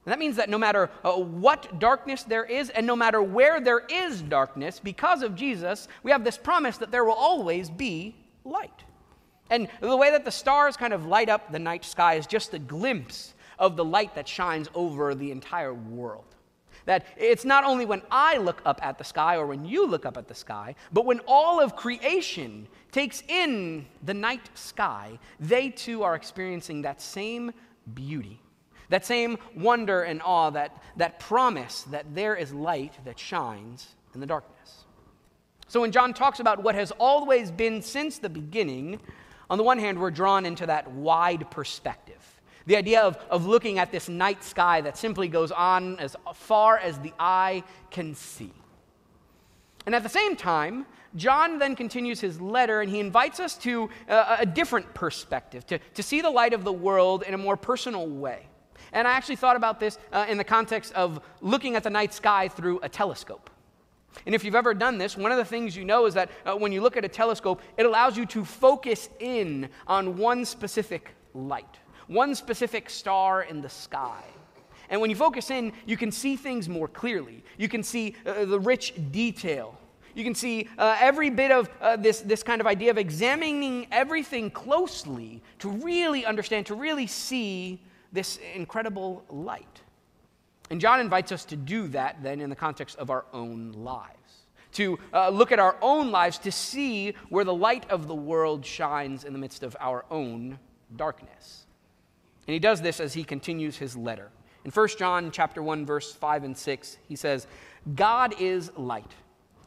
And 0.06 0.12
that 0.12 0.20
means 0.20 0.38
that 0.38 0.50
no 0.50 0.58
matter 0.58 0.90
uh, 1.04 1.12
what 1.14 1.80
darkness 1.80 2.24
there 2.24 2.46
is, 2.46 2.70
and 2.72 2.88
no 2.88 2.96
matter 2.96 3.22
where 3.22 3.62
there 3.62 3.86
is 3.90 4.22
darkness, 4.22 4.80
because 4.80 5.22
of 5.22 5.36
Jesus, 5.36 5.88
we 6.04 6.12
have 6.12 6.24
this 6.24 6.38
promise 6.38 6.78
that 6.78 6.90
there 6.90 7.04
will 7.04 7.14
always 7.14 7.70
be 7.70 8.16
light. 8.44 8.84
And 9.52 9.68
the 9.82 9.98
way 9.98 10.12
that 10.12 10.26
the 10.26 10.32
stars 10.32 10.78
kind 10.78 10.94
of 10.94 11.06
light 11.06 11.30
up 11.30 11.52
the 11.52 11.60
night 11.60 11.84
sky 11.84 12.16
is 12.16 12.26
just 12.26 12.54
a 12.54 12.60
glimpse 12.60 13.34
of 13.60 13.76
the 13.76 13.86
light 13.86 14.16
that 14.16 14.28
shines 14.28 14.70
over 14.74 15.14
the 15.14 15.32
entire 15.32 15.74
world. 15.74 16.26
That 16.86 17.06
it's 17.18 17.46
not 17.46 17.66
only 17.66 17.86
when 17.86 18.02
I 18.10 18.38
look 18.38 18.62
up 18.66 18.84
at 18.84 18.98
the 18.98 19.04
sky 19.04 19.36
or 19.36 19.46
when 19.46 19.66
you 19.66 19.86
look 19.86 20.06
up 20.06 20.18
at 20.18 20.28
the 20.28 20.34
sky, 20.34 20.76
but 20.92 21.06
when 21.06 21.20
all 21.28 21.60
of 21.60 21.76
creation 21.76 22.68
takes 22.92 23.22
in 23.28 23.86
the 24.04 24.14
night 24.14 24.50
sky, 24.56 25.20
they 25.40 25.70
too 25.70 26.02
are 26.04 26.16
experiencing 26.16 26.82
that 26.82 27.02
same 27.02 27.52
beauty, 27.94 28.42
that 28.88 29.06
same 29.06 29.38
wonder 29.56 30.04
and 30.04 30.22
awe, 30.24 30.50
that, 30.50 30.82
that 30.96 31.20
promise 31.20 31.84
that 31.84 32.16
there 32.16 32.36
is 32.36 32.54
light 32.54 32.94
that 33.06 33.20
shines 33.20 33.90
in 34.16 34.20
the 34.20 34.26
darkness. 34.26 34.86
So 35.68 35.82
when 35.82 35.92
John 35.92 36.16
talks 36.16 36.40
about 36.40 36.64
what 36.64 36.74
has 36.74 36.92
always 36.98 37.52
been 37.52 37.84
since 37.84 38.18
the 38.18 38.30
beginning, 38.30 39.00
on 39.50 39.60
the 39.60 39.64
one 39.64 39.78
hand, 39.78 40.00
we're 40.00 40.10
drawn 40.10 40.46
into 40.46 40.66
that 40.66 40.90
wide 40.92 41.52
perspective. 41.52 42.39
The 42.70 42.78
idea 42.78 43.02
of, 43.02 43.18
of 43.32 43.48
looking 43.48 43.80
at 43.80 43.92
this 43.92 44.08
night 44.08 44.44
sky 44.44 44.82
that 44.82 44.96
simply 44.96 45.28
goes 45.28 45.52
on 45.52 45.98
as 45.98 46.16
far 46.36 46.78
as 46.78 47.00
the 47.00 47.12
eye 47.20 47.64
can 47.90 48.14
see. 48.14 48.54
And 49.88 49.96
at 49.96 50.04
the 50.04 50.10
same 50.10 50.36
time, 50.36 50.86
John 51.16 51.58
then 51.58 51.76
continues 51.76 52.20
his 52.20 52.40
letter 52.40 52.82
and 52.82 52.92
he 52.92 53.00
invites 53.00 53.40
us 53.40 53.56
to 53.64 53.90
a, 54.08 54.38
a 54.42 54.46
different 54.46 54.94
perspective, 54.94 55.66
to, 55.66 55.80
to 55.80 56.04
see 56.04 56.22
the 56.22 56.30
light 56.30 56.54
of 56.54 56.64
the 56.64 56.72
world 56.72 57.24
in 57.24 57.34
a 57.34 57.40
more 57.40 57.58
personal 57.58 58.06
way. 58.06 58.46
And 58.94 59.08
I 59.08 59.14
actually 59.14 59.38
thought 59.38 59.56
about 59.56 59.80
this 59.80 59.98
uh, 60.14 60.28
in 60.30 60.38
the 60.38 60.44
context 60.44 60.94
of 60.94 61.22
looking 61.42 61.76
at 61.76 61.82
the 61.82 61.90
night 61.90 62.14
sky 62.14 62.50
through 62.50 62.82
a 62.84 62.90
telescope. 62.90 63.50
And 64.28 64.36
if 64.36 64.44
you've 64.44 64.54
ever 64.54 64.76
done 64.76 65.00
this, 65.00 65.18
one 65.18 65.32
of 65.32 65.40
the 65.40 65.46
things 65.46 65.76
you 65.76 65.86
know 65.86 66.06
is 66.06 66.14
that 66.14 66.30
uh, 66.46 66.56
when 66.56 66.72
you 66.72 66.82
look 66.82 66.98
at 66.98 67.04
a 67.04 67.10
telescope, 67.10 67.64
it 67.78 67.88
allows 67.88 68.16
you 68.16 68.28
to 68.28 68.46
focus 68.46 69.10
in 69.20 69.70
on 69.88 70.18
one 70.18 70.46
specific 70.46 71.16
light, 71.34 71.80
one 72.10 72.36
specific 72.36 72.90
star 72.90 73.44
in 73.44 73.62
the 73.62 73.70
sky. 73.70 74.24
And 74.90 75.00
when 75.00 75.10
you 75.10 75.16
focus 75.16 75.52
in, 75.52 75.72
you 75.86 75.96
can 75.96 76.12
see 76.12 76.36
things 76.36 76.68
more 76.68 76.88
clearly. 76.88 77.44
You 77.58 77.70
can 77.70 77.84
see 77.84 78.16
uh, 78.26 78.46
the 78.46 78.60
rich 78.60 78.94
detail. 79.12 79.78
You 80.16 80.24
can 80.24 80.34
see 80.34 80.68
uh, 80.78 80.98
every 81.00 81.30
bit 81.30 81.52
of 81.52 81.70
uh, 81.80 81.96
this, 81.96 82.22
this 82.22 82.42
kind 82.42 82.60
of 82.60 82.68
idea 82.68 82.90
of 82.90 82.98
examining 82.98 83.88
everything 83.92 84.50
closely 84.50 85.42
to 85.60 85.70
really 85.70 86.26
understand, 86.26 86.66
to 86.66 86.76
really 86.76 87.06
see 87.06 87.80
this 88.12 88.40
incredible 88.56 89.24
light. 89.30 89.82
And 90.72 90.82
John 90.82 91.00
invites 91.00 91.32
us 91.32 91.46
to 91.46 91.56
do 91.56 91.88
that 91.90 92.22
then 92.24 92.42
in 92.42 92.50
the 92.50 92.56
context 92.56 92.98
of 92.98 93.12
our 93.12 93.26
own 93.32 93.72
lives. 93.74 94.16
To 94.74 94.98
uh, 95.14 95.30
look 95.30 95.52
at 95.52 95.60
our 95.60 95.78
own 95.82 96.12
lives 96.12 96.40
to 96.40 96.52
see 96.52 97.14
where 97.30 97.44
the 97.44 97.54
light 97.54 97.90
of 97.92 98.08
the 98.08 98.16
world 98.16 98.66
shines 98.66 99.24
in 99.24 99.34
the 99.34 99.40
midst 99.40 99.62
of 99.62 99.78
our 99.80 100.06
own 100.10 100.58
darkness. 100.96 101.66
And 102.48 102.54
he 102.54 102.60
does 102.60 102.82
this 102.82 103.00
as 103.00 103.14
he 103.14 103.24
continues 103.24 103.78
his 103.78 103.96
letter. 103.96 104.32
In 104.66 104.72
1 104.72 104.88
John 104.98 105.32
chapter 105.32 105.62
1 105.64 105.86
verse 105.86 106.14
5 106.14 106.44
and 106.44 106.58
6, 106.58 106.98
he 107.08 107.16
says, 107.16 107.48
"God 107.96 108.34
is 108.40 108.72
light, 108.76 109.14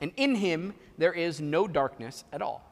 and 0.01 0.13
in 0.17 0.35
him 0.35 0.75
there 0.99 1.13
is 1.13 1.41
no 1.41 1.67
darkness 1.67 2.25
at 2.33 2.43
all. 2.43 2.63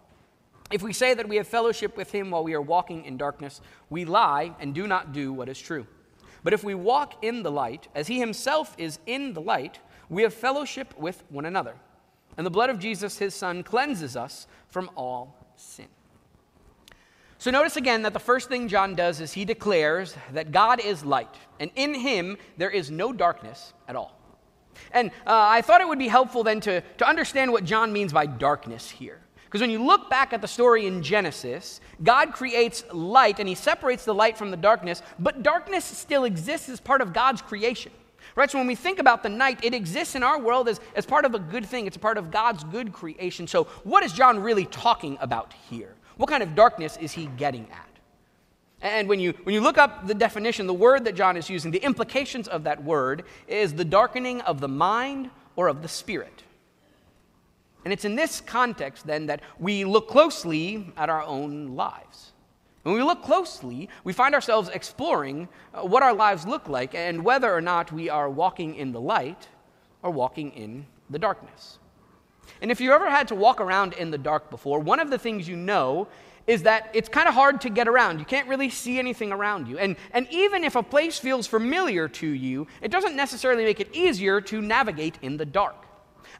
If 0.70 0.82
we 0.82 0.92
say 0.92 1.14
that 1.14 1.28
we 1.28 1.36
have 1.36 1.48
fellowship 1.48 1.96
with 1.96 2.12
him 2.12 2.30
while 2.30 2.44
we 2.44 2.54
are 2.54 2.60
walking 2.60 3.04
in 3.04 3.16
darkness, 3.16 3.60
we 3.88 4.04
lie 4.04 4.54
and 4.60 4.74
do 4.74 4.86
not 4.86 5.12
do 5.12 5.32
what 5.32 5.48
is 5.48 5.60
true." 5.60 5.86
But 6.42 6.52
if 6.52 6.64
we 6.64 6.74
walk 6.74 7.22
in 7.22 7.42
the 7.42 7.50
light, 7.50 7.88
as 7.94 8.06
he 8.06 8.18
himself 8.18 8.74
is 8.78 8.98
in 9.06 9.34
the 9.34 9.40
light, 9.42 9.80
we 10.08 10.22
have 10.22 10.32
fellowship 10.32 10.96
with 10.98 11.22
one 11.28 11.44
another. 11.44 11.76
And 12.36 12.46
the 12.46 12.50
blood 12.50 12.70
of 12.70 12.78
Jesus, 12.78 13.18
his 13.18 13.34
son, 13.34 13.62
cleanses 13.62 14.16
us 14.16 14.46
from 14.68 14.90
all 14.96 15.36
sin. 15.56 15.88
So 17.40 17.50
notice 17.50 17.76
again 17.76 18.02
that 18.02 18.12
the 18.12 18.20
first 18.20 18.50
thing 18.50 18.68
John 18.68 18.94
does 18.94 19.18
is 19.18 19.32
he 19.32 19.46
declares 19.46 20.14
that 20.34 20.52
God 20.52 20.78
is 20.78 21.06
light, 21.06 21.34
and 21.58 21.70
in 21.74 21.94
him 21.94 22.36
there 22.58 22.68
is 22.68 22.90
no 22.90 23.14
darkness 23.14 23.72
at 23.88 23.96
all. 23.96 24.14
And 24.92 25.10
uh, 25.26 25.48
I 25.48 25.62
thought 25.62 25.80
it 25.80 25.88
would 25.88 25.98
be 25.98 26.08
helpful 26.08 26.44
then 26.44 26.60
to, 26.60 26.82
to 26.98 27.08
understand 27.08 27.50
what 27.50 27.64
John 27.64 27.94
means 27.94 28.12
by 28.12 28.26
darkness 28.26 28.90
here. 28.90 29.20
Because 29.46 29.62
when 29.62 29.70
you 29.70 29.82
look 29.82 30.10
back 30.10 30.34
at 30.34 30.42
the 30.42 30.46
story 30.46 30.86
in 30.86 31.02
Genesis, 31.02 31.80
God 32.02 32.34
creates 32.34 32.84
light 32.92 33.40
and 33.40 33.48
he 33.48 33.54
separates 33.54 34.04
the 34.04 34.14
light 34.14 34.36
from 34.36 34.50
the 34.50 34.56
darkness, 34.58 35.00
but 35.18 35.42
darkness 35.42 35.86
still 35.86 36.24
exists 36.24 36.68
as 36.68 36.78
part 36.78 37.00
of 37.00 37.14
God's 37.14 37.40
creation. 37.40 37.90
Right? 38.36 38.50
So 38.50 38.58
when 38.58 38.66
we 38.66 38.74
think 38.74 38.98
about 38.98 39.22
the 39.22 39.30
night, 39.30 39.64
it 39.64 39.72
exists 39.72 40.14
in 40.14 40.22
our 40.22 40.38
world 40.38 40.68
as, 40.68 40.78
as 40.94 41.06
part 41.06 41.24
of 41.24 41.34
a 41.34 41.38
good 41.38 41.64
thing. 41.64 41.86
It's 41.86 41.96
a 41.96 42.00
part 42.00 42.18
of 42.18 42.30
God's 42.30 42.64
good 42.64 42.92
creation. 42.92 43.46
So, 43.46 43.64
what 43.82 44.04
is 44.04 44.12
John 44.12 44.40
really 44.40 44.66
talking 44.66 45.16
about 45.22 45.54
here? 45.70 45.96
What 46.20 46.28
kind 46.28 46.42
of 46.42 46.54
darkness 46.54 46.98
is 47.00 47.12
he 47.12 47.30
getting 47.38 47.66
at? 47.72 47.88
And 48.82 49.08
when 49.08 49.20
you, 49.20 49.32
when 49.44 49.54
you 49.54 49.62
look 49.62 49.78
up 49.78 50.06
the 50.06 50.12
definition, 50.12 50.66
the 50.66 50.74
word 50.74 51.04
that 51.06 51.14
John 51.14 51.34
is 51.34 51.48
using, 51.48 51.70
the 51.70 51.82
implications 51.82 52.46
of 52.46 52.64
that 52.64 52.84
word 52.84 53.24
is 53.48 53.72
the 53.72 53.86
darkening 53.86 54.42
of 54.42 54.60
the 54.60 54.68
mind 54.68 55.30
or 55.56 55.68
of 55.68 55.80
the 55.80 55.88
spirit. 55.88 56.42
And 57.86 57.92
it's 57.94 58.04
in 58.04 58.16
this 58.16 58.42
context, 58.42 59.06
then, 59.06 59.28
that 59.28 59.40
we 59.58 59.86
look 59.86 60.08
closely 60.08 60.92
at 60.98 61.08
our 61.08 61.22
own 61.22 61.74
lives. 61.74 62.32
When 62.82 62.94
we 62.94 63.02
look 63.02 63.22
closely, 63.22 63.88
we 64.04 64.12
find 64.12 64.34
ourselves 64.34 64.68
exploring 64.68 65.48
uh, 65.72 65.86
what 65.86 66.02
our 66.02 66.12
lives 66.12 66.46
look 66.46 66.68
like 66.68 66.94
and 66.94 67.24
whether 67.24 67.50
or 67.50 67.62
not 67.62 67.92
we 67.92 68.10
are 68.10 68.28
walking 68.28 68.74
in 68.74 68.92
the 68.92 69.00
light 69.00 69.48
or 70.02 70.10
walking 70.10 70.50
in 70.50 70.84
the 71.08 71.18
darkness. 71.18 71.78
And 72.60 72.70
if 72.70 72.80
you 72.80 72.92
ever 72.92 73.10
had 73.10 73.28
to 73.28 73.34
walk 73.34 73.60
around 73.60 73.94
in 73.94 74.10
the 74.10 74.18
dark 74.18 74.50
before, 74.50 74.80
one 74.80 75.00
of 75.00 75.10
the 75.10 75.18
things 75.18 75.48
you 75.48 75.56
know 75.56 76.08
is 76.46 76.62
that 76.64 76.90
it's 76.94 77.08
kind 77.08 77.28
of 77.28 77.34
hard 77.34 77.60
to 77.60 77.70
get 77.70 77.86
around. 77.86 78.18
You 78.18 78.24
can't 78.24 78.48
really 78.48 78.70
see 78.70 78.98
anything 78.98 79.30
around 79.32 79.68
you. 79.68 79.78
And, 79.78 79.96
and 80.12 80.26
even 80.30 80.64
if 80.64 80.74
a 80.74 80.82
place 80.82 81.18
feels 81.18 81.46
familiar 81.46 82.08
to 82.08 82.26
you, 82.26 82.66
it 82.80 82.90
doesn't 82.90 83.14
necessarily 83.14 83.64
make 83.64 83.80
it 83.80 83.94
easier 83.94 84.40
to 84.42 84.60
navigate 84.60 85.18
in 85.22 85.36
the 85.36 85.46
dark. 85.46 85.86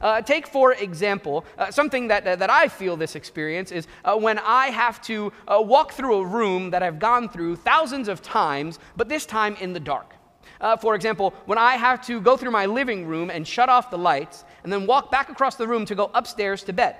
Uh, 0.01 0.21
take, 0.21 0.47
for 0.47 0.73
example, 0.73 1.45
uh, 1.57 1.69
something 1.69 2.07
that, 2.07 2.23
that 2.23 2.49
I 2.49 2.67
feel 2.67 2.97
this 2.97 3.15
experience 3.15 3.71
is 3.71 3.87
uh, 4.03 4.15
when 4.15 4.39
I 4.39 4.67
have 4.67 5.01
to 5.03 5.31
uh, 5.47 5.61
walk 5.61 5.93
through 5.93 6.17
a 6.17 6.25
room 6.25 6.71
that 6.71 6.81
I've 6.81 6.99
gone 6.99 7.29
through 7.29 7.57
thousands 7.57 8.07
of 8.07 8.21
times, 8.21 8.79
but 8.97 9.09
this 9.09 9.25
time 9.25 9.55
in 9.59 9.73
the 9.73 9.79
dark. 9.79 10.15
Uh, 10.61 10.77
for 10.77 10.93
example, 10.93 11.33
when 11.45 11.57
I 11.57 11.75
have 11.75 12.05
to 12.05 12.21
go 12.21 12.37
through 12.37 12.51
my 12.51 12.67
living 12.67 13.07
room 13.07 13.31
and 13.31 13.47
shut 13.47 13.67
off 13.67 13.89
the 13.89 13.97
lights 13.97 14.45
and 14.63 14.71
then 14.71 14.85
walk 14.85 15.11
back 15.11 15.29
across 15.29 15.55
the 15.55 15.67
room 15.67 15.85
to 15.85 15.95
go 15.95 16.11
upstairs 16.13 16.63
to 16.65 16.73
bed. 16.73 16.95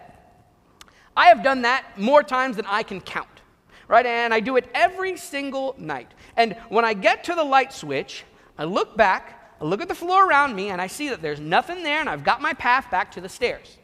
I 1.16 1.28
have 1.28 1.44
done 1.44 1.62
that 1.62 1.86
more 1.96 2.24
times 2.24 2.56
than 2.56 2.66
I 2.66 2.82
can 2.82 3.00
count, 3.02 3.42
right? 3.88 4.06
And 4.06 4.34
I 4.34 4.40
do 4.40 4.56
it 4.58 4.68
every 4.74 5.16
single 5.16 5.76
night. 5.78 6.12
And 6.36 6.58
when 6.70 6.86
I 6.86 6.94
get 6.94 7.24
to 7.26 7.36
the 7.36 7.44
light 7.44 7.72
switch, 7.72 8.24
I 8.58 8.64
look 8.64 8.98
back, 8.98 9.56
I 9.62 9.66
look 9.66 9.82
at 9.82 9.88
the 9.88 9.96
floor 9.96 10.28
around 10.28 10.56
me, 10.56 10.70
and 10.70 10.82
I 10.82 10.88
see 10.88 11.10
that 11.10 11.22
there's 11.22 11.40
nothing 11.40 11.84
there, 11.84 12.00
and 12.00 12.10
I've 12.10 12.24
got 12.24 12.42
my 12.42 12.54
path 12.54 12.90
back 12.90 13.12
to 13.12 13.22
the 13.22 13.30
stairs. 13.30 13.78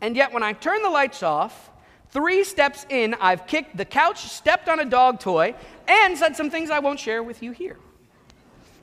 And 0.00 0.14
yet, 0.14 0.32
when 0.32 0.44
I 0.44 0.52
turn 0.52 0.82
the 0.82 0.90
lights 0.90 1.24
off, 1.24 1.70
three 2.10 2.44
steps 2.44 2.86
in, 2.88 3.14
I've 3.14 3.46
kicked 3.46 3.76
the 3.76 3.84
couch, 3.84 4.20
stepped 4.20 4.68
on 4.68 4.78
a 4.78 4.84
dog 4.84 5.18
toy, 5.18 5.56
and 5.88 6.16
said 6.16 6.36
some 6.36 6.50
things 6.50 6.70
I 6.70 6.78
won't 6.78 7.00
share 7.00 7.22
with 7.22 7.42
you 7.42 7.50
here. 7.50 7.78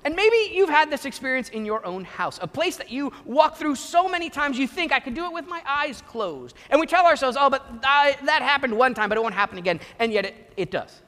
And 0.08 0.16
maybe 0.16 0.54
you've 0.54 0.70
had 0.70 0.90
this 0.90 1.04
experience 1.04 1.50
in 1.50 1.66
your 1.66 1.86
own 1.86 2.06
house, 2.06 2.40
a 2.42 2.48
place 2.48 2.78
that 2.78 2.90
you 2.90 3.12
walk 3.26 3.58
through 3.58 3.76
so 3.76 4.08
many 4.08 4.30
times 4.30 4.58
you 4.58 4.66
think, 4.66 4.94
I 4.94 5.02
could 5.02 5.14
do 5.14 5.26
it 5.26 5.34
with 5.34 5.50
my 5.50 5.62
eyes 5.68 6.02
closed. 6.08 6.56
And 6.70 6.80
we 6.80 6.88
tell 6.88 7.06
ourselves, 7.06 7.36
oh, 7.38 7.50
but 7.50 7.66
I, 7.84 8.16
that 8.24 8.42
happened 8.42 8.78
one 8.78 8.94
time, 8.94 9.10
but 9.10 9.18
it 9.18 9.22
won't 9.22 9.36
happen 9.36 9.58
again. 9.58 9.82
And 10.00 10.14
yet 10.14 10.24
it, 10.24 10.54
it 10.56 10.72
does. 10.72 11.02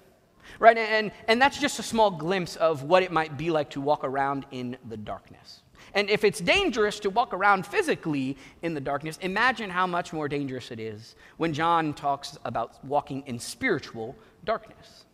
Right? 0.59 0.77
And, 0.77 1.13
and 1.29 1.41
that's 1.41 1.57
just 1.57 1.79
a 1.79 1.81
small 1.81 2.11
glimpse 2.11 2.57
of 2.57 2.83
what 2.83 3.01
it 3.01 3.09
might 3.09 3.37
be 3.37 3.51
like 3.51 3.69
to 3.69 3.79
walk 3.79 4.03
around 4.03 4.45
in 4.51 4.75
the 4.89 4.97
darkness. 4.97 5.61
And 5.93 6.09
if 6.09 6.25
it's 6.25 6.41
dangerous 6.41 6.99
to 6.99 7.09
walk 7.09 7.33
around 7.33 7.65
physically 7.65 8.35
in 8.63 8.73
the 8.73 8.81
darkness, 8.81 9.17
imagine 9.21 9.69
how 9.69 9.87
much 9.87 10.11
more 10.11 10.27
dangerous 10.27 10.71
it 10.71 10.79
is 10.81 11.15
when 11.37 11.53
John 11.53 11.93
talks 11.93 12.37
about 12.43 12.83
walking 12.83 13.23
in 13.27 13.39
spiritual 13.39 14.17
darkness. 14.43 15.05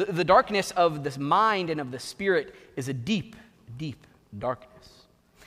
The, 0.00 0.10
the 0.10 0.24
darkness 0.24 0.70
of 0.70 1.04
this 1.04 1.18
mind 1.18 1.68
and 1.68 1.78
of 1.78 1.90
the 1.90 1.98
spirit 1.98 2.54
is 2.74 2.88
a 2.88 2.94
deep, 2.94 3.36
deep 3.76 4.06
darkness. 4.38 5.04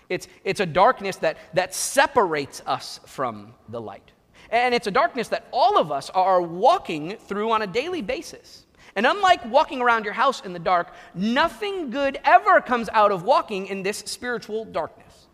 It's, 0.10 0.28
it's 0.44 0.60
a 0.60 0.66
darkness 0.68 1.16
that, 1.18 1.38
that 1.56 1.74
separates 1.74 2.62
us 2.68 3.00
from 3.08 3.56
the 3.70 3.82
light. 3.82 4.12
And 4.52 4.76
it's 4.76 4.86
a 4.86 4.92
darkness 4.92 5.30
that 5.30 5.48
all 5.52 5.80
of 5.80 5.92
us 5.92 6.12
are 6.12 6.40
walking 6.40 7.18
through 7.18 7.52
on 7.52 7.64
a 7.64 7.68
daily 7.68 8.04
basis. 8.04 8.68
And 8.96 9.08
unlike 9.08 9.44
walking 9.50 9.82
around 9.82 10.06
your 10.06 10.14
house 10.14 10.42
in 10.42 10.54
the 10.54 10.60
dark, 10.60 10.94
nothing 11.16 11.90
good 11.90 12.20
ever 12.24 12.62
comes 12.62 12.90
out 12.90 13.12
of 13.12 13.24
walking 13.24 13.66
in 13.66 13.82
this 13.82 14.04
spiritual 14.06 14.66
darkness. 14.66 15.26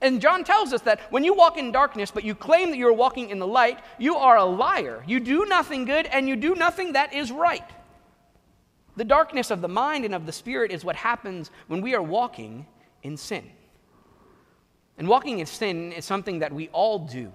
And 0.00 0.20
John 0.20 0.42
tells 0.42 0.72
us 0.72 0.80
that 0.80 0.98
when 1.12 1.22
you 1.22 1.32
walk 1.32 1.58
in 1.58 1.70
darkness, 1.70 2.10
but 2.10 2.24
you 2.24 2.34
claim 2.34 2.72
that 2.72 2.76
you're 2.76 2.92
walking 2.92 3.30
in 3.30 3.38
the 3.38 3.46
light, 3.46 3.78
you 3.98 4.16
are 4.16 4.36
a 4.36 4.44
liar. 4.44 5.04
You 5.06 5.20
do 5.20 5.44
nothing 5.44 5.84
good 5.84 6.06
and 6.06 6.28
you 6.28 6.34
do 6.34 6.56
nothing 6.56 6.94
that 6.94 7.14
is 7.14 7.30
right. 7.30 7.62
The 8.96 9.04
darkness 9.04 9.50
of 9.50 9.60
the 9.60 9.68
mind 9.68 10.04
and 10.04 10.14
of 10.14 10.26
the 10.26 10.32
spirit 10.32 10.70
is 10.70 10.84
what 10.84 10.96
happens 10.96 11.50
when 11.66 11.80
we 11.80 11.94
are 11.94 12.02
walking 12.02 12.66
in 13.02 13.16
sin. 13.16 13.50
And 14.98 15.08
walking 15.08 15.40
in 15.40 15.46
sin 15.46 15.92
is 15.92 16.04
something 16.04 16.38
that 16.40 16.52
we 16.52 16.68
all 16.68 17.00
do. 17.00 17.32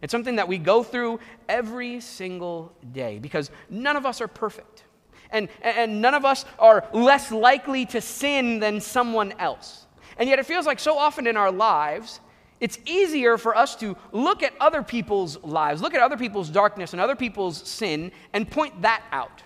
It's 0.00 0.12
something 0.12 0.36
that 0.36 0.48
we 0.48 0.58
go 0.58 0.82
through 0.82 1.20
every 1.48 2.00
single 2.00 2.72
day 2.92 3.18
because 3.18 3.50
none 3.68 3.96
of 3.96 4.06
us 4.06 4.20
are 4.20 4.28
perfect. 4.28 4.84
And, 5.30 5.48
and 5.60 6.00
none 6.00 6.14
of 6.14 6.24
us 6.24 6.44
are 6.58 6.88
less 6.92 7.30
likely 7.30 7.84
to 7.86 8.00
sin 8.00 8.60
than 8.60 8.80
someone 8.80 9.32
else. 9.38 9.86
And 10.16 10.28
yet, 10.28 10.38
it 10.38 10.46
feels 10.46 10.66
like 10.66 10.80
so 10.80 10.96
often 10.96 11.26
in 11.26 11.36
our 11.36 11.52
lives, 11.52 12.20
it's 12.60 12.78
easier 12.86 13.38
for 13.38 13.56
us 13.56 13.76
to 13.76 13.96
look 14.10 14.42
at 14.42 14.52
other 14.60 14.82
people's 14.82 15.42
lives, 15.44 15.80
look 15.80 15.94
at 15.94 16.00
other 16.00 16.16
people's 16.16 16.48
darkness 16.48 16.92
and 16.92 17.00
other 17.00 17.14
people's 17.14 17.58
sin, 17.68 18.10
and 18.32 18.50
point 18.50 18.82
that 18.82 19.02
out. 19.12 19.42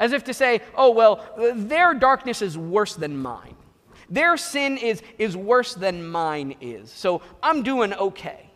As 0.00 0.12
if 0.12 0.24
to 0.24 0.34
say, 0.34 0.60
oh, 0.74 0.90
well, 0.90 1.24
their 1.54 1.94
darkness 1.94 2.42
is 2.42 2.56
worse 2.56 2.94
than 2.94 3.16
mine. 3.16 3.56
Their 4.10 4.36
sin 4.36 4.78
is, 4.78 5.02
is 5.18 5.36
worse 5.36 5.74
than 5.74 6.08
mine 6.08 6.56
is. 6.60 6.90
So 6.90 7.20
I'm 7.42 7.62
doing 7.62 7.92
okay. 7.94 8.48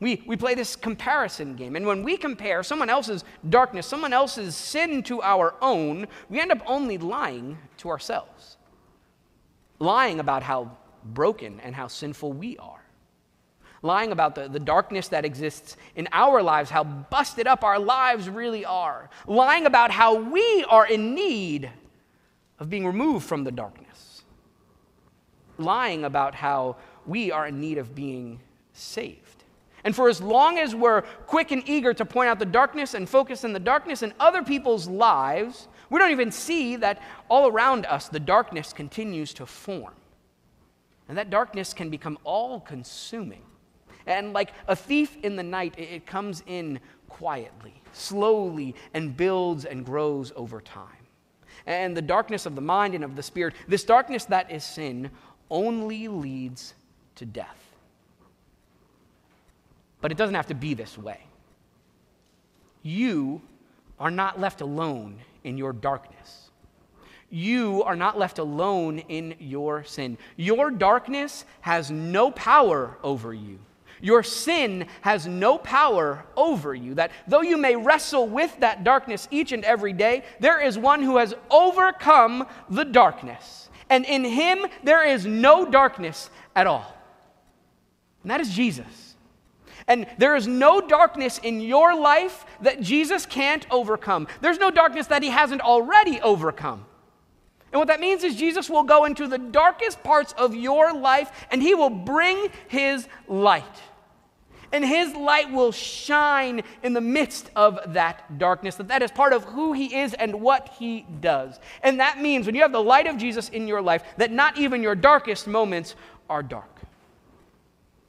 We, 0.00 0.22
we 0.26 0.36
play 0.36 0.54
this 0.54 0.74
comparison 0.74 1.54
game. 1.54 1.76
And 1.76 1.86
when 1.86 2.02
we 2.02 2.16
compare 2.16 2.64
someone 2.64 2.90
else's 2.90 3.24
darkness, 3.48 3.86
someone 3.86 4.12
else's 4.12 4.56
sin 4.56 5.04
to 5.04 5.22
our 5.22 5.54
own, 5.62 6.08
we 6.28 6.40
end 6.40 6.50
up 6.50 6.60
only 6.66 6.98
lying 6.98 7.56
to 7.78 7.88
ourselves. 7.88 8.56
Lying 9.78 10.18
about 10.18 10.42
how 10.42 10.76
broken 11.04 11.60
and 11.60 11.74
how 11.74 11.86
sinful 11.86 12.32
we 12.32 12.58
are 12.58 12.81
lying 13.82 14.12
about 14.12 14.34
the, 14.34 14.48
the 14.48 14.60
darkness 14.60 15.08
that 15.08 15.24
exists 15.24 15.76
in 15.96 16.08
our 16.12 16.42
lives, 16.42 16.70
how 16.70 16.84
busted 16.84 17.46
up 17.46 17.64
our 17.64 17.78
lives 17.78 18.28
really 18.28 18.64
are, 18.64 19.10
lying 19.26 19.66
about 19.66 19.90
how 19.90 20.14
we 20.14 20.64
are 20.68 20.86
in 20.86 21.14
need 21.14 21.70
of 22.58 22.70
being 22.70 22.86
removed 22.86 23.26
from 23.26 23.42
the 23.42 23.50
darkness, 23.50 24.22
lying 25.58 26.04
about 26.04 26.34
how 26.34 26.76
we 27.06 27.32
are 27.32 27.48
in 27.48 27.60
need 27.60 27.78
of 27.78 27.94
being 27.94 28.40
saved. 28.72 29.42
And 29.84 29.96
for 29.96 30.08
as 30.08 30.20
long 30.20 30.58
as 30.58 30.74
we're 30.76 31.02
quick 31.26 31.50
and 31.50 31.68
eager 31.68 31.92
to 31.92 32.04
point 32.04 32.28
out 32.28 32.38
the 32.38 32.46
darkness 32.46 32.94
and 32.94 33.08
focus 33.08 33.44
on 33.44 33.52
the 33.52 33.58
darkness 33.58 34.04
in 34.04 34.14
other 34.20 34.44
people's 34.44 34.86
lives, 34.86 35.66
we 35.90 35.98
don't 35.98 36.12
even 36.12 36.30
see 36.30 36.76
that 36.76 37.02
all 37.28 37.48
around 37.48 37.84
us 37.86 38.08
the 38.08 38.20
darkness 38.20 38.72
continues 38.72 39.34
to 39.34 39.46
form. 39.46 39.94
And 41.08 41.18
that 41.18 41.30
darkness 41.30 41.74
can 41.74 41.90
become 41.90 42.16
all 42.22 42.60
consuming. 42.60 43.42
And 44.06 44.32
like 44.32 44.52
a 44.68 44.76
thief 44.76 45.16
in 45.22 45.36
the 45.36 45.42
night, 45.42 45.74
it 45.78 46.06
comes 46.06 46.42
in 46.46 46.80
quietly, 47.08 47.74
slowly, 47.92 48.74
and 48.94 49.16
builds 49.16 49.64
and 49.64 49.84
grows 49.84 50.32
over 50.36 50.60
time. 50.60 50.88
And 51.66 51.96
the 51.96 52.02
darkness 52.02 52.46
of 52.46 52.54
the 52.54 52.60
mind 52.60 52.94
and 52.94 53.04
of 53.04 53.14
the 53.14 53.22
spirit, 53.22 53.54
this 53.68 53.84
darkness 53.84 54.24
that 54.26 54.50
is 54.50 54.64
sin, 54.64 55.10
only 55.50 56.08
leads 56.08 56.74
to 57.16 57.26
death. 57.26 57.58
But 60.00 60.10
it 60.10 60.18
doesn't 60.18 60.34
have 60.34 60.48
to 60.48 60.54
be 60.54 60.74
this 60.74 60.98
way. 60.98 61.20
You 62.82 63.40
are 64.00 64.10
not 64.10 64.40
left 64.40 64.60
alone 64.60 65.20
in 65.44 65.56
your 65.56 65.72
darkness. 65.72 66.50
You 67.30 67.82
are 67.84 67.96
not 67.96 68.18
left 68.18 68.38
alone 68.38 68.98
in 68.98 69.36
your 69.38 69.84
sin. 69.84 70.18
Your 70.36 70.70
darkness 70.70 71.44
has 71.60 71.90
no 71.90 72.30
power 72.32 72.98
over 73.02 73.32
you. 73.32 73.58
Your 74.02 74.24
sin 74.24 74.86
has 75.02 75.28
no 75.28 75.56
power 75.56 76.26
over 76.36 76.74
you. 76.74 76.94
That 76.94 77.12
though 77.28 77.40
you 77.40 77.56
may 77.56 77.76
wrestle 77.76 78.26
with 78.26 78.58
that 78.58 78.82
darkness 78.82 79.28
each 79.30 79.52
and 79.52 79.64
every 79.64 79.92
day, 79.92 80.24
there 80.40 80.60
is 80.60 80.76
one 80.76 81.02
who 81.02 81.18
has 81.18 81.34
overcome 81.50 82.48
the 82.68 82.84
darkness. 82.84 83.70
And 83.88 84.04
in 84.04 84.24
him, 84.24 84.66
there 84.82 85.06
is 85.06 85.24
no 85.24 85.70
darkness 85.70 86.30
at 86.56 86.66
all. 86.66 86.96
And 88.24 88.30
that 88.32 88.40
is 88.40 88.50
Jesus. 88.50 89.14
And 89.86 90.06
there 90.18 90.34
is 90.34 90.48
no 90.48 90.80
darkness 90.80 91.38
in 91.38 91.60
your 91.60 91.94
life 91.94 92.44
that 92.60 92.80
Jesus 92.80 93.24
can't 93.24 93.64
overcome. 93.70 94.26
There's 94.40 94.58
no 94.58 94.72
darkness 94.72 95.06
that 95.08 95.22
he 95.22 95.30
hasn't 95.30 95.60
already 95.60 96.20
overcome. 96.20 96.86
And 97.70 97.78
what 97.78 97.88
that 97.88 98.00
means 98.00 98.24
is 98.24 98.34
Jesus 98.34 98.68
will 98.68 98.82
go 98.82 99.04
into 99.04 99.28
the 99.28 99.38
darkest 99.38 100.02
parts 100.02 100.34
of 100.36 100.56
your 100.56 100.92
life 100.92 101.30
and 101.52 101.62
he 101.62 101.74
will 101.74 101.90
bring 101.90 102.48
his 102.66 103.06
light 103.28 103.62
and 104.72 104.84
his 104.84 105.14
light 105.14 105.52
will 105.52 105.70
shine 105.70 106.62
in 106.82 106.94
the 106.94 107.00
midst 107.00 107.50
of 107.54 107.78
that 107.88 108.38
darkness 108.38 108.76
that 108.76 108.88
that 108.88 109.02
is 109.02 109.10
part 109.10 109.32
of 109.32 109.44
who 109.44 109.72
he 109.72 109.94
is 109.94 110.14
and 110.14 110.40
what 110.40 110.70
he 110.78 111.06
does. 111.20 111.60
And 111.82 112.00
that 112.00 112.20
means 112.20 112.46
when 112.46 112.54
you 112.54 112.62
have 112.62 112.72
the 112.72 112.82
light 112.82 113.06
of 113.06 113.18
jesus 113.18 113.48
in 113.50 113.68
your 113.68 113.82
life 113.82 114.02
that 114.16 114.32
not 114.32 114.58
even 114.58 114.82
your 114.82 114.94
darkest 114.94 115.46
moments 115.46 115.94
are 116.28 116.42
dark. 116.42 116.68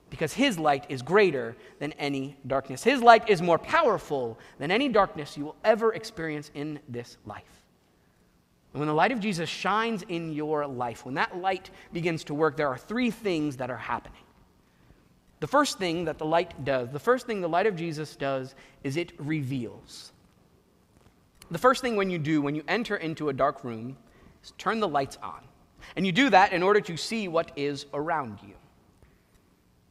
Because 0.10 0.34
his 0.34 0.60
light 0.60 0.86
is 0.90 1.02
greater 1.02 1.58
than 1.80 1.92
any 1.94 2.38
darkness. 2.46 2.84
His 2.84 3.02
light 3.02 3.30
is 3.30 3.42
more 3.42 3.58
powerful 3.58 4.38
than 4.60 4.70
any 4.70 4.88
darkness 4.88 5.36
you 5.36 5.46
will 5.46 5.56
ever 5.64 5.94
experience 5.94 6.52
in 6.54 6.80
this 6.88 7.18
life. 7.26 7.64
And 8.74 8.80
when 8.80 8.88
the 8.88 8.94
light 8.94 9.12
of 9.12 9.20
jesus 9.20 9.50
shines 9.50 10.04
in 10.10 10.34
your 10.34 10.66
life 10.66 11.06
when 11.06 11.16
that 11.16 11.38
light 11.38 11.70
begins 11.92 12.24
to 12.26 12.34
work 12.34 12.58
there 12.58 12.68
are 12.68 12.78
three 12.78 13.12
things 13.12 13.58
that 13.58 13.70
are 13.70 13.78
happening 13.78 14.23
the 15.44 15.48
first 15.48 15.78
thing 15.78 16.06
that 16.06 16.18
the 16.18 16.26
light 16.26 16.64
does, 16.64 16.90
the 16.92 17.00
first 17.00 17.28
thing 17.28 17.42
the 17.42 17.50
light 17.50 17.66
of 17.66 17.76
Jesus 17.76 18.16
does, 18.16 18.56
is 18.82 18.96
it 18.96 19.12
reveals. 19.18 20.14
the 21.52 21.58
first 21.58 21.82
thing 21.82 21.98
when 21.98 22.10
you 22.10 22.18
do 22.18 22.42
when 22.42 22.56
you 22.56 22.64
enter 22.70 22.96
into 22.96 23.28
a 23.28 23.34
dark 23.34 23.66
room 23.66 23.98
is 24.42 24.54
turn 24.58 24.80
the 24.80 24.88
lights 24.88 25.18
on. 25.22 25.42
And 25.98 26.06
you 26.06 26.14
do 26.14 26.30
that 26.30 26.54
in 26.54 26.64
order 26.64 26.80
to 26.80 26.96
see 26.96 27.28
what 27.28 27.52
is 27.58 27.88
around 27.94 28.40
you. 28.42 28.54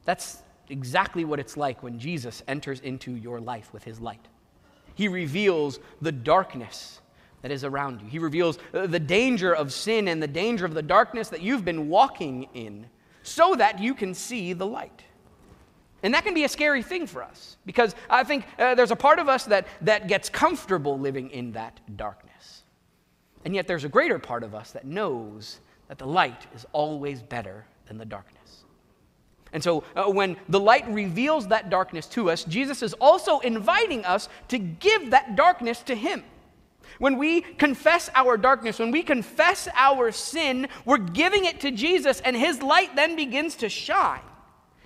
That's 0.06 0.42
exactly 0.70 1.26
what 1.26 1.38
it's 1.38 1.58
like 1.58 1.82
when 1.82 1.98
Jesus 1.98 2.42
enters 2.48 2.80
into 2.80 3.14
your 3.14 3.38
life 3.38 3.74
with 3.74 3.84
his 3.84 4.00
light. 4.00 4.26
He 4.94 5.06
reveals 5.06 5.80
the 6.00 6.12
darkness 6.12 7.02
that 7.42 7.50
is 7.50 7.62
around 7.62 8.00
you. 8.00 8.08
He 8.08 8.18
reveals 8.18 8.58
uh, 8.72 8.86
the 8.86 8.98
danger 8.98 9.54
of 9.54 9.70
sin 9.70 10.08
and 10.08 10.22
the 10.22 10.26
danger 10.26 10.64
of 10.64 10.72
the 10.72 10.80
darkness 10.80 11.28
that 11.28 11.42
you've 11.42 11.66
been 11.66 11.90
walking 11.90 12.48
in 12.54 12.86
so 13.22 13.54
that 13.56 13.80
you 13.80 13.94
can 13.94 14.14
see 14.14 14.54
the 14.54 14.66
light. 14.66 15.02
And 16.02 16.14
that 16.14 16.24
can 16.24 16.34
be 16.34 16.44
a 16.44 16.48
scary 16.48 16.82
thing 16.82 17.06
for 17.06 17.22
us 17.22 17.56
because 17.64 17.94
I 18.10 18.24
think 18.24 18.44
uh, 18.58 18.74
there's 18.74 18.90
a 18.90 18.96
part 18.96 19.18
of 19.18 19.28
us 19.28 19.44
that, 19.44 19.66
that 19.82 20.08
gets 20.08 20.28
comfortable 20.28 20.98
living 20.98 21.30
in 21.30 21.52
that 21.52 21.78
darkness. 21.96 22.64
And 23.44 23.54
yet 23.54 23.66
there's 23.66 23.84
a 23.84 23.88
greater 23.88 24.18
part 24.18 24.42
of 24.42 24.54
us 24.54 24.72
that 24.72 24.84
knows 24.84 25.60
that 25.88 25.98
the 25.98 26.06
light 26.06 26.46
is 26.54 26.66
always 26.72 27.22
better 27.22 27.64
than 27.86 27.98
the 27.98 28.04
darkness. 28.04 28.64
And 29.52 29.62
so, 29.62 29.84
uh, 29.94 30.04
when 30.04 30.36
the 30.48 30.58
light 30.58 30.88
reveals 30.88 31.48
that 31.48 31.68
darkness 31.68 32.06
to 32.08 32.30
us, 32.30 32.44
Jesus 32.44 32.82
is 32.82 32.94
also 32.94 33.40
inviting 33.40 34.04
us 34.04 34.30
to 34.48 34.58
give 34.58 35.10
that 35.10 35.36
darkness 35.36 35.82
to 35.82 35.94
Him. 35.94 36.24
When 36.98 37.18
we 37.18 37.42
confess 37.42 38.08
our 38.14 38.38
darkness, 38.38 38.78
when 38.78 38.90
we 38.90 39.02
confess 39.02 39.68
our 39.74 40.10
sin, 40.10 40.68
we're 40.86 40.98
giving 40.98 41.44
it 41.44 41.60
to 41.60 41.70
Jesus, 41.70 42.20
and 42.20 42.34
His 42.34 42.62
light 42.62 42.96
then 42.96 43.14
begins 43.14 43.56
to 43.56 43.68
shine. 43.68 44.20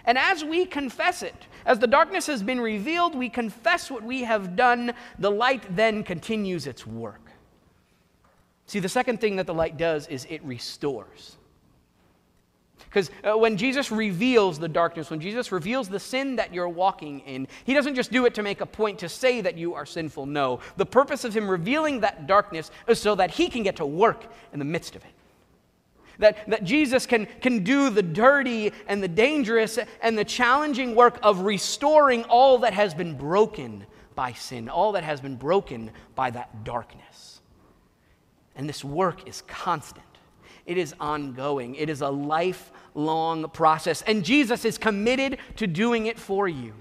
And 0.06 0.16
as 0.16 0.44
we 0.44 0.64
confess 0.64 1.22
it, 1.22 1.34
as 1.64 1.80
the 1.80 1.86
darkness 1.88 2.26
has 2.28 2.42
been 2.42 2.60
revealed, 2.60 3.16
we 3.16 3.28
confess 3.28 3.90
what 3.90 4.04
we 4.04 4.22
have 4.22 4.54
done, 4.54 4.94
the 5.18 5.30
light 5.30 5.64
then 5.74 6.04
continues 6.04 6.66
its 6.66 6.86
work. 6.86 7.20
See, 8.66 8.78
the 8.78 8.88
second 8.88 9.20
thing 9.20 9.36
that 9.36 9.46
the 9.46 9.54
light 9.54 9.76
does 9.76 10.06
is 10.06 10.26
it 10.30 10.44
restores. 10.44 11.36
Because 12.84 13.10
uh, 13.24 13.36
when 13.36 13.56
Jesus 13.56 13.90
reveals 13.90 14.58
the 14.58 14.68
darkness, 14.68 15.10
when 15.10 15.20
Jesus 15.20 15.52
reveals 15.52 15.88
the 15.88 16.00
sin 16.00 16.36
that 16.36 16.54
you're 16.54 16.68
walking 16.68 17.20
in, 17.20 17.46
he 17.64 17.74
doesn't 17.74 17.94
just 17.94 18.10
do 18.10 18.26
it 18.26 18.34
to 18.34 18.42
make 18.42 18.60
a 18.60 18.66
point 18.66 19.00
to 19.00 19.08
say 19.08 19.40
that 19.40 19.58
you 19.58 19.74
are 19.74 19.84
sinful. 19.84 20.26
No. 20.26 20.60
The 20.76 20.86
purpose 20.86 21.24
of 21.24 21.36
him 21.36 21.48
revealing 21.48 22.00
that 22.00 22.26
darkness 22.26 22.70
is 22.86 23.00
so 23.00 23.14
that 23.16 23.32
he 23.32 23.48
can 23.48 23.62
get 23.62 23.76
to 23.76 23.86
work 23.86 24.24
in 24.52 24.58
the 24.58 24.64
midst 24.64 24.96
of 24.96 25.04
it. 25.04 25.10
That, 26.18 26.48
that 26.48 26.64
Jesus 26.64 27.06
can, 27.06 27.26
can 27.40 27.62
do 27.62 27.90
the 27.90 28.02
dirty 28.02 28.72
and 28.88 29.02
the 29.02 29.08
dangerous 29.08 29.78
and 30.00 30.16
the 30.16 30.24
challenging 30.24 30.94
work 30.94 31.18
of 31.22 31.40
restoring 31.40 32.24
all 32.24 32.58
that 32.58 32.72
has 32.72 32.94
been 32.94 33.16
broken 33.16 33.84
by 34.14 34.32
sin, 34.32 34.68
all 34.68 34.92
that 34.92 35.04
has 35.04 35.20
been 35.20 35.36
broken 35.36 35.90
by 36.14 36.30
that 36.30 36.64
darkness. 36.64 37.40
And 38.56 38.68
this 38.68 38.82
work 38.82 39.28
is 39.28 39.42
constant. 39.42 40.04
It 40.64 40.78
is 40.78 40.94
ongoing. 40.98 41.74
It 41.76 41.88
is 41.88 42.00
a 42.00 42.08
lifelong 42.08 43.48
process. 43.50 44.02
And 44.02 44.24
Jesus 44.24 44.64
is 44.64 44.78
committed 44.78 45.38
to 45.56 45.66
doing 45.66 46.06
it 46.06 46.18
for 46.18 46.48
you. 46.48 46.72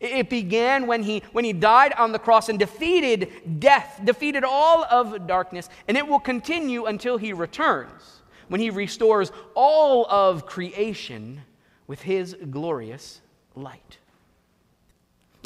It 0.00 0.28
began 0.28 0.86
when 0.86 1.02
he, 1.02 1.22
when 1.32 1.44
he 1.44 1.52
died 1.52 1.92
on 1.94 2.12
the 2.12 2.18
cross 2.18 2.48
and 2.48 2.58
defeated 2.58 3.60
death, 3.60 4.00
defeated 4.04 4.44
all 4.44 4.84
of 4.84 5.26
darkness, 5.26 5.68
and 5.88 5.96
it 5.96 6.06
will 6.06 6.20
continue 6.20 6.86
until 6.86 7.16
he 7.16 7.32
returns, 7.32 8.20
when 8.48 8.60
he 8.60 8.70
restores 8.70 9.32
all 9.54 10.06
of 10.08 10.46
creation 10.46 11.40
with 11.86 12.02
his 12.02 12.36
glorious 12.50 13.20
light. 13.54 13.98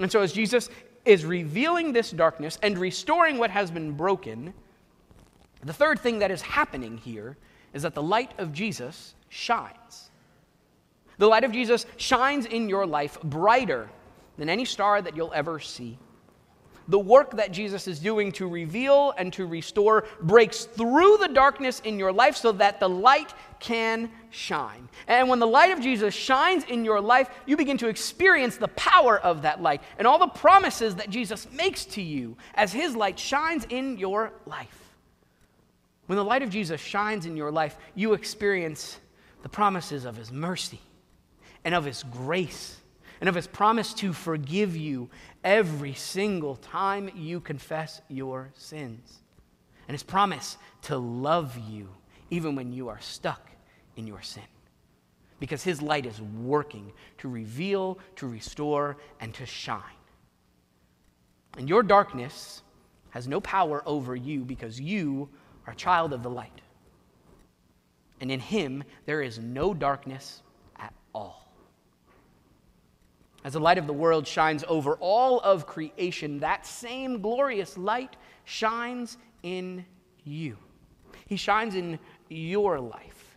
And 0.01 0.11
so, 0.11 0.21
as 0.21 0.33
Jesus 0.33 0.71
is 1.05 1.25
revealing 1.25 1.93
this 1.93 2.11
darkness 2.11 2.59
and 2.63 2.79
restoring 2.79 3.39
what 3.39 3.51
has 3.51 3.71
been 3.71 3.93
broken, 3.93 4.53
the 5.65 5.73
third 5.73 5.99
thing 5.99 6.21
that 6.21 6.31
is 6.31 6.43
happening 6.43 6.99
here 6.99 7.37
is 7.73 7.83
that 7.83 7.95
the 7.95 8.03
light 8.03 8.33
of 8.39 8.53
Jesus 8.53 9.15
shines. 9.29 10.11
The 11.19 11.27
light 11.27 11.45
of 11.45 11.53
Jesus 11.53 11.85
shines 11.97 12.47
in 12.47 12.69
your 12.69 12.87
life 12.87 13.21
brighter 13.23 13.89
than 14.37 14.49
any 14.49 14.65
star 14.65 15.03
that 15.03 15.17
you'll 15.17 15.33
ever 15.35 15.59
see. 15.59 15.99
The 16.89 16.99
work 16.99 17.37
that 17.37 17.53
Jesus 17.53 17.87
is 17.87 17.99
doing 17.99 18.33
to 18.33 18.49
reveal 18.49 19.13
and 19.19 19.33
to 19.35 19.47
restore 19.47 20.07
breaks 20.21 20.65
through 20.65 21.19
the 21.19 21.29
darkness 21.29 21.81
in 21.81 21.99
your 21.99 22.13
life 22.13 22.37
so 22.37 22.53
that 22.53 22.81
the 22.81 22.89
light 22.89 23.35
can 23.61 24.11
shine. 24.31 24.89
And 25.07 25.29
when 25.29 25.39
the 25.39 25.47
light 25.47 25.71
of 25.71 25.81
Jesus 25.81 26.15
shines 26.15 26.65
in 26.65 26.85
your 26.85 27.01
life, 27.01 27.29
you 27.47 27.57
begin 27.57 27.79
to 27.79 27.89
experience 27.89 28.57
the 28.57 28.69
power 28.69 29.19
of 29.19 29.43
that 29.43 29.61
light 29.61 29.83
and 29.99 30.07
all 30.07 30.19
the 30.19 30.29
promises 30.29 30.97
that 30.97 31.11
Jesus 31.11 31.47
makes 31.53 31.85
to 31.87 32.03
you 32.03 32.37
as 32.55 32.73
his 32.73 32.97
light 32.97 33.19
shines 33.19 33.67
in 33.69 33.99
your 33.99 34.33
life. 34.47 34.89
When 36.07 36.17
the 36.17 36.25
light 36.25 36.43
of 36.43 36.49
Jesus 36.49 36.81
shines 36.81 37.27
in 37.27 37.37
your 37.37 37.53
life, 37.53 37.77
you 37.95 38.15
experience 38.15 38.99
the 39.43 39.49
promises 39.49 40.07
of 40.07 40.17
His 40.17 40.33
mercy 40.33 40.81
and 41.65 41.75
of 41.75 41.85
His 41.85 42.03
grace 42.03 42.81
and 43.21 43.29
of 43.29 43.35
His 43.35 43.47
promise 43.47 43.95
to 43.95 44.13
forgive 44.13 44.77
you 44.77 45.09
every 45.43 45.95
single 45.95 46.57
time 46.57 47.11
you 47.15 47.41
confess 47.41 48.01
your 48.09 48.51
sins, 48.55 49.19
and 49.87 49.95
His 49.95 50.03
promise 50.03 50.57
to 50.83 50.97
love 50.97 51.59
you 51.69 51.89
even 52.31 52.55
when 52.55 52.73
you 52.73 52.89
are 52.89 53.01
stuck 53.01 53.51
in 53.97 54.07
your 54.07 54.23
sin. 54.23 54.43
Because 55.41 55.63
His 55.63 55.81
light 55.81 56.07
is 56.07 56.21
working 56.21 56.93
to 57.19 57.29
reveal, 57.29 57.99
to 58.17 58.27
restore, 58.27 58.97
and 59.21 59.33
to 59.35 59.47
shine. 59.47 59.83
And 61.57 61.69
your 61.69 61.83
darkness 61.83 62.63
has 63.11 63.27
no 63.27 63.41
power 63.41 63.83
over 63.87 64.15
you 64.15 64.45
because 64.45 64.81
you 64.81 65.29
are 65.67 65.73
a 65.73 65.77
child 65.77 66.13
of 66.13 66.23
the 66.23 66.31
light 66.31 66.61
and 68.21 68.31
in 68.31 68.41
him 68.41 68.85
there 69.07 69.23
is 69.23 69.39
no 69.39 69.75
darkness 69.75 70.43
at 70.77 70.93
all. 71.15 71.48
As 73.45 73.53
the 73.53 73.61
light 73.61 73.79
of 73.79 73.87
the 73.87 73.93
world 73.93 74.27
shines 74.27 74.65
over 74.69 74.97
all 74.97 75.41
of 75.41 75.67
creation, 75.67 76.41
that 76.41 76.67
same 76.67 77.21
glorious 77.21 77.79
light 77.79 78.17
shines 78.45 79.17
in 79.43 79.85
you. 80.25 80.57
He 81.27 81.37
shines 81.37 81.75
in 81.75 81.99
your 82.29 82.81
life. 82.81 83.37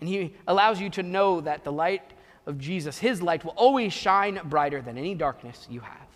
And 0.00 0.08
he 0.08 0.34
allows 0.46 0.80
you 0.80 0.90
to 0.90 1.02
know 1.02 1.40
that 1.42 1.64
the 1.64 1.72
light 1.72 2.12
of 2.46 2.58
Jesus, 2.58 2.98
his 2.98 3.22
light, 3.22 3.44
will 3.44 3.52
always 3.52 3.92
shine 3.92 4.40
brighter 4.44 4.82
than 4.82 4.98
any 4.98 5.14
darkness 5.14 5.66
you 5.70 5.80
have. 5.80 6.08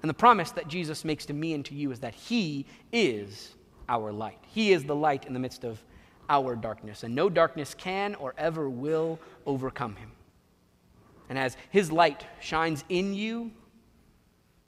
And 0.00 0.08
the 0.08 0.14
promise 0.14 0.50
that 0.52 0.66
Jesus 0.66 1.04
makes 1.04 1.26
to 1.26 1.32
me 1.32 1.52
and 1.52 1.64
to 1.66 1.74
you 1.74 1.92
is 1.92 2.00
that 2.00 2.14
he 2.14 2.66
is 2.90 3.54
our 3.88 4.12
light. 4.12 4.38
He 4.48 4.72
is 4.72 4.82
the 4.82 4.96
light 4.96 5.26
in 5.26 5.32
the 5.32 5.38
midst 5.38 5.64
of 5.64 5.82
our 6.28 6.56
darkness, 6.56 7.02
and 7.02 7.14
no 7.14 7.28
darkness 7.28 7.74
can 7.74 8.14
or 8.16 8.34
ever 8.38 8.68
will 8.70 9.18
overcome 9.46 9.94
him. 9.96 10.10
And 11.32 11.38
as 11.38 11.56
his 11.70 11.90
light 11.90 12.26
shines 12.40 12.84
in 12.90 13.14
you, 13.14 13.52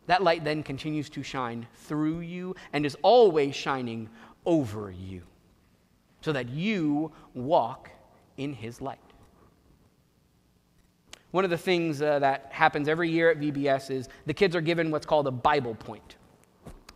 that 0.06 0.22
light 0.22 0.44
then 0.44 0.62
continues 0.62 1.10
to 1.10 1.22
shine 1.22 1.66
through 1.74 2.20
you 2.20 2.56
and 2.72 2.86
is 2.86 2.96
always 3.02 3.54
shining 3.54 4.08
over 4.46 4.90
you, 4.90 5.20
so 6.22 6.32
that 6.32 6.48
you 6.48 7.12
walk 7.34 7.90
in 8.38 8.54
his 8.54 8.80
light. 8.80 8.98
One 11.32 11.44
of 11.44 11.50
the 11.50 11.58
things 11.58 12.00
uh, 12.00 12.20
that 12.20 12.48
happens 12.50 12.88
every 12.88 13.10
year 13.10 13.30
at 13.30 13.38
VBS 13.38 13.90
is 13.90 14.08
the 14.24 14.32
kids 14.32 14.56
are 14.56 14.62
given 14.62 14.90
what's 14.90 15.04
called 15.04 15.26
a 15.26 15.30
Bible 15.30 15.74
point. 15.74 16.16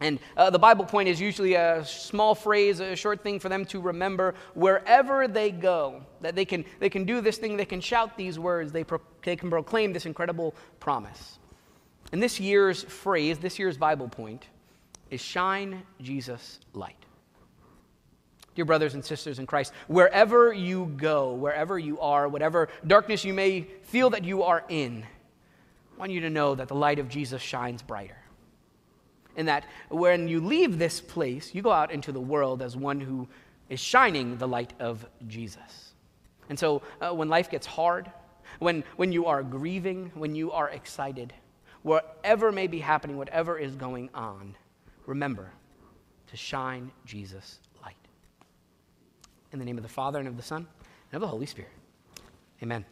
And 0.01 0.21
uh, 0.37 0.51
the 0.51 0.59
Bible 0.59 0.85
point 0.85 1.09
is 1.09 1.21
usually 1.21 1.55
a 1.55 1.85
small 1.85 2.35
phrase, 2.35 2.81
a 2.81 2.95
short 2.95 3.23
thing 3.23 3.41
for 3.41 3.49
them 3.49 3.65
to 3.67 3.81
remember 3.81 4.35
wherever 4.55 5.27
they 5.27 5.51
go. 5.51 6.03
That 6.21 6.37
they 6.37 6.45
can, 6.45 6.65
they 6.79 6.89
can 6.89 7.05
do 7.05 7.21
this 7.21 7.39
thing, 7.39 7.57
they 7.57 7.65
can 7.65 7.81
shout 7.81 8.17
these 8.17 8.39
words, 8.39 8.71
they, 8.71 8.85
pro- 8.85 9.01
they 9.23 9.35
can 9.35 9.51
proclaim 9.51 9.93
this 9.93 10.07
incredible 10.07 10.55
promise. 10.79 11.39
And 12.13 12.23
this 12.23 12.39
year's 12.39 12.85
phrase, 12.85 13.39
this 13.39 13.59
year's 13.59 13.77
Bible 13.77 14.09
point, 14.09 14.47
is 15.11 15.21
shine 15.21 15.83
Jesus 16.01 16.61
light. 16.75 16.95
Dear 18.55 18.65
brothers 18.65 18.95
and 18.95 19.05
sisters 19.05 19.39
in 19.39 19.47
Christ, 19.47 19.73
wherever 19.89 20.53
you 20.53 20.93
go, 20.97 21.33
wherever 21.35 21.79
you 21.79 22.01
are, 22.01 22.29
whatever 22.29 22.69
darkness 22.87 23.25
you 23.25 23.35
may 23.35 23.63
feel 23.83 24.11
that 24.11 24.25
you 24.25 24.43
are 24.45 24.65
in, 24.69 25.05
I 25.95 26.01
want 26.01 26.13
you 26.13 26.21
to 26.21 26.31
know 26.31 26.55
that 26.55 26.69
the 26.69 26.75
light 26.75 26.99
of 26.99 27.09
Jesus 27.09 27.43
shines 27.43 27.83
brighter 27.83 28.17
in 29.39 29.47
that 29.47 29.65
when 29.89 30.29
you 30.29 30.41
leave 30.41 30.79
this 30.79 31.01
place, 31.01 31.55
you 31.55 31.63
go 31.63 31.71
out 31.71 31.93
into 31.93 32.11
the 32.11 32.21
world 32.21 32.61
as 32.61 32.77
one 32.77 33.01
who 33.01 33.27
is 33.71 33.79
shining 33.79 34.37
the 34.37 34.49
light 34.49 34.73
of 34.81 35.07
Jesus. 35.29 35.95
And 36.49 36.59
so 36.59 36.83
uh, 37.01 37.15
when 37.15 37.29
life 37.29 37.49
gets 37.49 37.67
hard, 37.67 38.11
when, 38.59 38.83
when 38.97 39.13
you 39.13 39.27
are 39.27 39.45
grieving, 39.45 40.11
when 40.15 40.35
you 40.35 40.51
are 40.51 40.69
excited, 40.71 41.33
whatever 41.83 42.51
may 42.51 42.67
be 42.67 42.81
happening, 42.81 43.17
whatever 43.17 43.57
is 43.57 43.77
going 43.77 44.11
on, 44.13 44.57
remember 45.07 45.53
to 46.27 46.37
shine 46.37 46.91
Jesus' 47.07 47.61
light. 47.81 47.95
In 49.53 49.61
the 49.61 49.65
name 49.65 49.77
of 49.77 49.85
the 49.85 49.89
Father, 49.89 50.19
and 50.19 50.27
of 50.27 50.37
the 50.37 50.43
Son, 50.43 50.67
and 51.13 51.15
of 51.15 51.21
the 51.21 51.29
Holy 51.29 51.47
Spirit. 51.47 51.71
Amen. 52.61 52.85